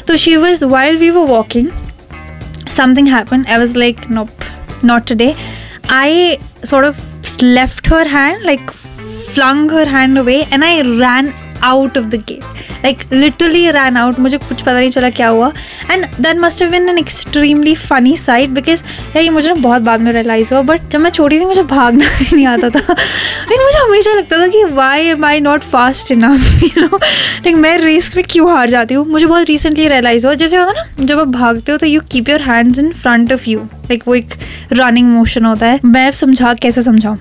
तो 0.07 0.15
शी 0.17 0.35
वॉज़ 0.35 0.65
वाइल्ड 0.65 0.99
वी 0.99 1.09
वो 1.09 1.25
walking 1.25 1.67
something 2.69 3.07
happen 3.07 3.45
I 3.49 3.57
was 3.57 3.77
like 3.77 4.01
nope 4.11 4.29
not 4.85 5.07
today 5.07 5.33
I 5.91 6.35
थोड़ा 6.71 6.93
left 7.43 7.93
her 7.93 8.07
hand 8.07 8.45
like 8.45 8.71
flung 8.71 9.71
her 9.71 9.87
hand 9.87 10.17
away 10.17 10.39
and 10.53 10.63
I 10.63 10.81
ran 10.81 11.33
out 11.65 11.97
of 11.97 12.05
the 12.05 12.15
gate 12.27 12.43
like 12.83 12.99
literally 13.13 13.63
ran 13.75 13.97
out 13.97 14.19
मुझे 14.19 14.37
कुछ 14.37 14.61
पता 14.61 14.73
नहीं 14.73 14.89
चला 14.89 15.09
क्या 15.09 15.27
हुआ. 15.27 15.51
And 15.91 16.05
that 16.21 16.37
must 16.37 16.61
have 16.61 16.71
been 16.71 16.89
an 16.89 16.97
extremely 16.97 17.75
funny 17.75 18.15
side 18.17 18.49
because 18.49 18.83
यार 19.15 19.23
ये 19.23 19.29
मुझे 19.29 19.47
ना 19.49 19.55
बहुत 19.55 19.81
बाद 19.81 20.01
में 20.01 20.11
रियलाइज़ 20.11 20.53
हुआ 20.53 20.61
बट 20.61 20.89
जब 20.91 20.99
मैं 20.99 21.09
छोटी 21.09 21.39
थी, 21.39 21.45
मुझे 21.45 21.63
भागना 21.63 22.05
भी 22.19 22.35
नहीं 22.35 22.45
आता 22.47 22.69
था. 22.69 22.79
लेकिन 22.79 23.63
मुझे 23.63 23.79
हमेशा 23.79 24.13
लगता 24.13 24.41
था 24.41 24.47
कि 24.47 24.63
why 24.73 25.07
am 25.07 25.25
I 25.25 25.39
not 25.39 25.61
fast 25.61 26.11
enough 26.11 26.63
you 26.63 26.83
know 26.83 26.97
like 26.97 27.55
मैं 27.55 27.77
रेस 27.77 28.11
में 28.15 28.23
क्यों 28.29 28.51
हार 28.51 28.69
जाती 28.69 28.93
हूँ? 28.93 29.05
मुझे 29.07 29.25
बहुत 29.25 29.47
रिसेंटली 29.47 29.87
रियलाइज़ 29.87 30.25
हुआ, 30.25 30.33
जैसे 30.35 30.57
होता 30.57 30.71
ना, 30.71 31.05
जब 31.05 31.19
आप 31.19 31.27
भागते 31.29 31.71
हो 31.71 31.77
तो 31.77 31.85
you 31.85 32.01
keep 32.11 32.29
your 32.29 32.41
hands 32.41 32.79
in 32.79 32.91
front 32.93 33.33
of 33.33 33.49
you 33.49 33.59
like 33.59 34.03
वो 34.07 34.15
एक 34.15 34.33
रनिंग 34.73 35.09
मोशन 35.09 35.45
होता 35.45 35.65
है. 35.65 35.79
मैं 35.85 36.11
समझा, 36.11 36.53
कैसे 36.53 36.81
समझाऊँ? 36.81 37.17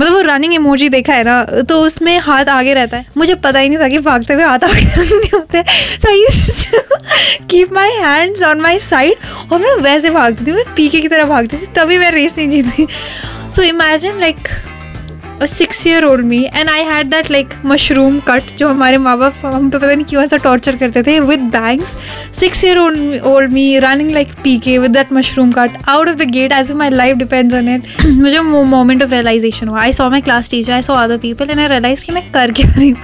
मतलब 0.00 0.12
वो 0.12 0.20
रनिंग 0.22 0.54
इमोजी 0.54 0.88
देखा 0.88 1.14
है 1.14 1.24
ना 1.24 1.44
तो 1.68 1.80
उसमें 1.82 2.18
हाथ 2.20 2.44
आगे 2.48 2.74
रहता 2.74 2.96
है। 2.96 3.06
मुझे 3.16 3.34
पता 3.36 3.58
ही 3.58 3.68
नहीं 3.68 3.78
था 3.78 3.88
कि 3.88 3.98
भागते 4.00 4.34
हुए 4.34 4.44
हाथ 4.44 4.64
आगे 4.64 4.84
नहीं 4.96 5.30
होते 5.34 5.62
so 5.98 6.08
I 6.08 6.24
keep 7.50 7.72
my 7.72 7.90
hands 7.92 8.42
on 8.42 8.60
my 8.60 8.78
side 8.80 9.52
और 9.52 9.58
मैं 9.58 9.74
वैसे 9.82 10.10
भागती 10.10 10.46
थी, 10.46 10.52
मैं 10.52 10.64
पीके 10.76 11.00
की 11.00 11.08
तरह 11.08 11.24
भागती 11.26 11.56
थी, 11.56 11.66
तभी 11.76 11.98
मैं 11.98 12.10
रेस 12.10 12.38
नहीं 12.38 12.48
जीती। 12.50 12.86
So 13.56 13.62
imagine 13.62 14.20
like 14.20 14.48
six 15.46 15.86
year 15.86 16.04
old 16.04 16.24
me 16.26 16.42
and 16.54 16.68
I 16.70 16.82
had 16.84 17.06
that 17.10 17.30
like 17.30 17.54
mushroom 17.66 18.18
cut 18.28 18.56
जो 18.58 18.68
हमारे 18.68 18.96
माँ 18.98 19.16
बाप 19.18 19.44
हम 19.44 19.68
पे 19.70 19.78
पता 19.78 19.94
नहीं 19.94 20.04
क्यों 20.04 20.22
ऐसा 20.24 20.36
टॉर्चर 20.36 20.76
करते 20.76 21.02
थे 21.02 21.18
with 21.20 21.40
bangs 21.52 21.94
six 22.40 22.64
year 22.64 22.78
old 22.78 23.22
old 23.26 23.52
me 23.52 23.78
running 23.78 24.10
like 24.10 24.32
P 24.44 24.56
K 24.58 24.76
with 24.78 24.90
that 24.90 25.12
mushroom 25.12 25.52
cut 25.52 25.78
out 25.88 26.08
of 26.08 26.16
the 26.16 26.28
gate 26.30 26.52
as 26.52 26.72
my 26.72 26.90
life 26.90 27.16
depends 27.16 27.54
on 27.54 27.68
it 27.74 28.04
मुझे 28.06 28.40
मोमेंट 28.40 29.02
ऑफ़ 29.02 29.10
रियलाइजेशन 29.10 29.68
हुआ. 29.68 29.80
I 29.80 29.92
saw 29.92 30.08
my 30.10 30.20
class 30.20 30.50
teacher 30.50 30.72
I 30.72 30.82
saw 30.82 30.94
other 30.94 31.18
people 31.18 31.50
and 31.50 31.60
I 31.60 31.68
realize 31.68 32.04
कि 32.04 32.12
मैं 32.12 32.22
कर 32.32 32.52
क्या 32.52 32.70
रही 32.76 32.90
हूँ? 32.90 32.98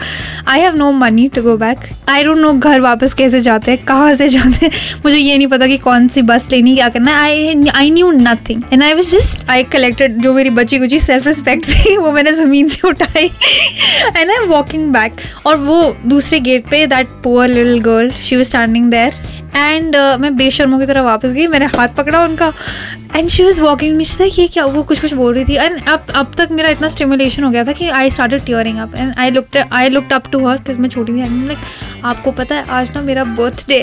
I 0.48 0.60
have 0.60 0.76
no 0.76 0.90
money 0.92 1.28
to 1.34 1.42
go 1.42 1.56
back 1.56 1.88
I 2.08 2.24
don't 2.24 2.38
know 2.38 2.52
घर 2.52 2.80
वापस 2.80 3.14
कैसे 3.14 3.40
जाते 3.40 3.70
हैं, 3.70 3.84
कहाँ 3.84 4.12
से 4.14 4.28
जाते 4.28 4.66
हैं? 4.66 4.72
मुझे 5.04 5.16
ये 5.16 5.36
नहीं 5.36 5.46
पता 5.46 5.66
कि 5.66 5.76
कौन 5.78 6.08
सी 6.08 6.22
बस 6.22 6.48
लेनी, 6.52 6.74
क्या 6.74 6.88
करना 6.88 7.10
है. 7.12 7.18
I 7.18 7.70
I 7.74 7.90
knew 7.90 8.10
nothing 8.12 8.62
and 8.72 8.82
I 8.82 8.94
was 8.94 9.10
just 9.10 9.48
I 9.50 9.62
collected 9.72 10.20
जो 10.22 10.32
मेरी 10.34 10.50
बची 10.50 10.78
कुची 10.78 10.98
सेल्फ 10.98 11.26
रिस्पेक्ट 11.26 11.68
थी, 11.68 11.96
वो 11.96 12.12
मैंने 12.12 12.27
ज़मीन 12.32 12.68
से 12.68 12.88
उठाई 12.88 13.26
and 14.16 14.30
I 14.30 14.36
am 14.36 14.48
walking 14.48 14.92
back 14.92 15.16
और 15.46 15.56
वो 15.56 15.96
दूसरे 16.06 16.40
गेट 16.40 16.68
पे 16.68 16.86
that 16.86 17.08
poor 17.24 17.48
little 17.48 17.80
girl 17.80 18.10
she 18.22 18.36
was 18.36 18.48
standing 18.48 18.90
there 18.90 19.14
and 19.56 19.96
मैं 20.20 20.36
बेशर्मों 20.36 20.78
की 20.78 20.86
तरह 20.86 21.02
वापस 21.02 21.28
गई, 21.28 21.46
मैंने 21.46 21.66
हाथ 21.66 21.88
पकड़ा 21.88 22.22
उनका 22.24 22.52
एंड 23.16 23.28
शी 23.28 23.44
वॉज़ 23.44 23.60
वॉकिंग 23.62 23.96
मिश 23.96 24.16
था 24.20 24.24
ये 24.24 24.46
क्या, 24.48 24.64
वो 24.64 24.82
कुछ 24.82 25.00
कुछ 25.00 25.12
बोल 25.14 25.34
रही 25.34 25.44
थी? 25.44 25.56
एंड 25.56 25.88
अब 25.88 26.06
अब 26.14 26.34
तक 26.38 26.48
मेरा 26.50 26.68
इतना 26.68 26.88
स्टिमुलेशन 26.88 27.44
हो 27.44 27.50
गया 27.50 27.64
था 27.64 27.72
कि 27.72 27.88
I 27.90 28.10
started 28.10 28.44
tearing 28.44 28.78
up 28.78 28.94
and 28.94 29.12
I 29.18 29.30
looked 29.30 29.64
I 29.72 29.88
looked 29.88 30.12
up 30.12 30.30
to 30.32 30.46
her 30.46 30.76
मैं 30.78 30.88
छोटी 30.88 31.12
थी 31.12 31.46
लाइक 31.46 32.04
आपको 32.04 32.30
पता 32.32 32.56
है, 32.56 32.64
आज 32.70 32.90
ना 32.90 33.02
मेरा 33.02 33.24
birthday 33.24 33.80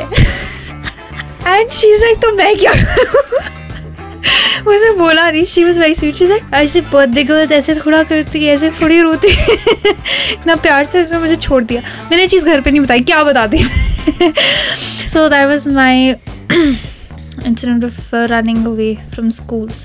and 1.48 1.70
she 1.70 1.94
is 1.94 2.02
like 2.02 2.18
तो 2.18 2.36
मैं 2.36 2.56
क्या 2.58 2.74
मुझे 4.66 4.92
बोला 4.98 5.30
नहीं 5.32 5.44
she 5.46 5.64
was 5.64 5.80
very 5.80 5.96
sweet 5.96 6.22
like 6.22 6.54
ऐसे 6.54 6.82
बर्थडे 6.82 7.24
गर्ल्स 7.24 7.52
ऐसे 7.52 7.76
थोड़ा 7.76 8.02
करती 8.04 8.44
है 8.46 8.54
ऐसे 8.56 8.70
थोड़ी 8.82 9.00
रोती 9.02 9.28
इतना 10.34 10.56
प्यार 10.56 10.86
से 10.86 11.04
उसने 11.04 11.20
मुझे 11.20 11.36
छोड़ 11.36 11.64
दिया। 11.64 11.82
मैंने 11.82 12.22
ये 12.22 12.28
चीज़ 12.28 12.46
घर 12.46 12.62
पे 12.62 12.72
नहीं 12.72 12.82
बताई 12.82 13.00
क्या 13.02 13.24
बताती 13.24 13.58
so 15.10 15.28
that 15.30 15.48
was 15.48 15.68
my 15.70 16.10
incident 17.48 17.84
of 17.86 18.16
running 18.16 18.66
away 18.68 18.94
from 19.14 19.30
schools 19.32 19.84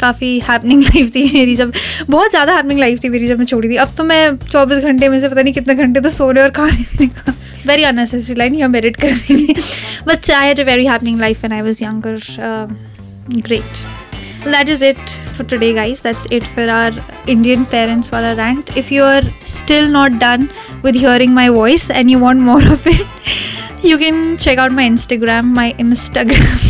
काफ़ी 0.00 0.38
हैपनिंग 0.48 0.82
लाइफ 0.82 1.10
थी 1.14 1.24
मेरी 1.34 1.54
जब 1.56 1.72
बहुत 2.10 2.30
ज़्यादा 2.30 2.54
हैपनिंग 2.54 2.80
लाइफ 2.80 3.02
थी 3.04 3.08
मेरी 3.08 3.26
जब 3.28 3.38
मैं 3.38 3.46
छोड़ी 3.46 3.68
थी। 3.68 3.76
अब 3.76 3.94
तो 3.98 4.04
मैं 4.04 4.36
चौबीस 4.36 4.78
घंटे 4.78 5.08
में 5.08 5.20
से 5.20 5.28
पता 5.28 5.42
नहीं 5.42 5.54
कितने 5.54 5.74
घंटे 5.74 6.00
तो 6.00 6.10
सोने 6.10 6.42
और 6.42 6.50
खाने 6.50 7.06
का। 7.06 7.34
वेरी 7.66 7.82
अननेसेसरी 7.82 8.34
लाइन 8.34 8.54
या 8.54 8.68
मेरिट 8.68 8.96
कर 8.96 9.12
देंगे 9.12 9.54
but 10.06 10.30
I 10.30 10.46
had 10.46 10.60
a 10.60 10.64
very 10.64 10.86
happening 10.86 11.20
life 11.20 11.44
and 11.44 11.52
I 11.52 11.60
was 11.60 11.84
younger 11.84 12.20
great 13.30 13.84
that 14.44 14.68
is 14.68 14.82
it 14.82 14.98
for 15.36 15.44
today, 15.44 15.72
guys. 15.74 16.00
That's 16.00 16.26
it 16.30 16.44
for 16.44 16.68
our 16.68 16.92
Indian 17.26 17.64
parents 17.66 18.10
wala 18.10 18.34
rant. 18.34 18.76
If 18.76 18.90
you 18.90 19.02
are 19.04 19.22
still 19.44 19.88
not 19.88 20.18
done 20.18 20.50
with 20.82 20.94
hearing 20.94 21.32
my 21.32 21.48
voice 21.48 21.90
and 21.90 22.10
you 22.10 22.18
want 22.18 22.40
more 22.40 22.66
of 22.66 22.86
it, 22.86 23.06
you 23.82 23.98
can 23.98 24.36
check 24.38 24.58
out 24.58 24.72
my 24.72 24.84
Instagram, 24.84 25.46
my 25.46 25.72
Instagram, 25.74 26.60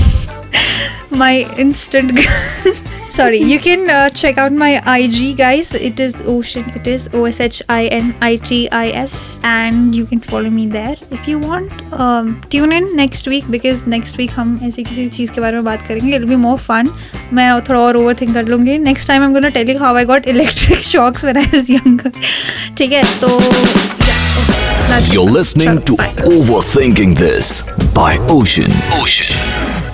my 1.11 1.45
Instagram. 1.57 2.79
Sorry, 3.13 3.41
you 3.41 3.61
can 3.61 3.91
uh, 3.91 4.09
check 4.09 4.39
out 4.39 4.53
my 4.53 4.81
IG, 4.99 5.37
guys. 5.37 5.75
It 5.75 6.01
is 6.01 6.15
Ocean. 6.23 6.65
It 6.75 6.87
is 6.87 7.11
O 7.13 7.27
S 7.27 7.41
H 7.41 7.63
I 7.69 7.89
N 7.89 8.15
I 8.23 8.37
T 8.37 8.71
I 8.71 8.89
S, 9.01 9.39
and 9.45 9.95
you 9.95 10.07
can 10.07 10.19
follow 10.19 10.49
me 10.49 10.67
there 10.67 10.97
if 11.11 11.29
you 11.29 11.39
want. 11.39 11.71
Um, 11.93 12.41
tune 12.49 12.73
in 12.73 12.97
next 12.97 13.27
week 13.27 13.51
because 13.51 13.85
next 13.87 14.17
week 14.17 14.31
हम 14.37 14.59
ऐसी 14.65 14.85
किसी 14.85 15.09
चीज़ 15.19 15.33
के 15.33 15.41
बारे 15.41 15.57
में 15.57 15.65
बात 15.65 15.87
करेंगे. 15.89 16.17
It'll 16.19 16.33
be 16.33 16.41
more 16.47 16.57
fun. 16.71 16.89
मैं 17.33 17.51
थोड़ा 17.69 17.81
और 17.81 18.01
overthink 18.03 18.35
कर 18.35 18.49
लूँगी. 18.49 18.79
Next 18.89 19.13
time 19.13 19.29
I'm 19.29 19.39
gonna 19.39 19.53
tell 19.59 19.75
you 19.75 19.79
how 19.85 19.95
I 19.95 20.09
got 20.15 20.33
electric 20.37 20.91
shocks 20.95 21.29
when 21.29 21.45
I 21.45 21.47
was 21.53 21.73
younger. 21.77 22.17
ठीक 22.79 22.93
है 22.93 23.05
तो. 23.21 23.39
You're 25.13 25.31
listening 25.39 25.83
to. 25.91 26.03
Overthinking 26.35 27.19
This 27.25 27.57
by 27.95 28.13
Ocean. 28.41 28.79
Ocean. 29.03 29.92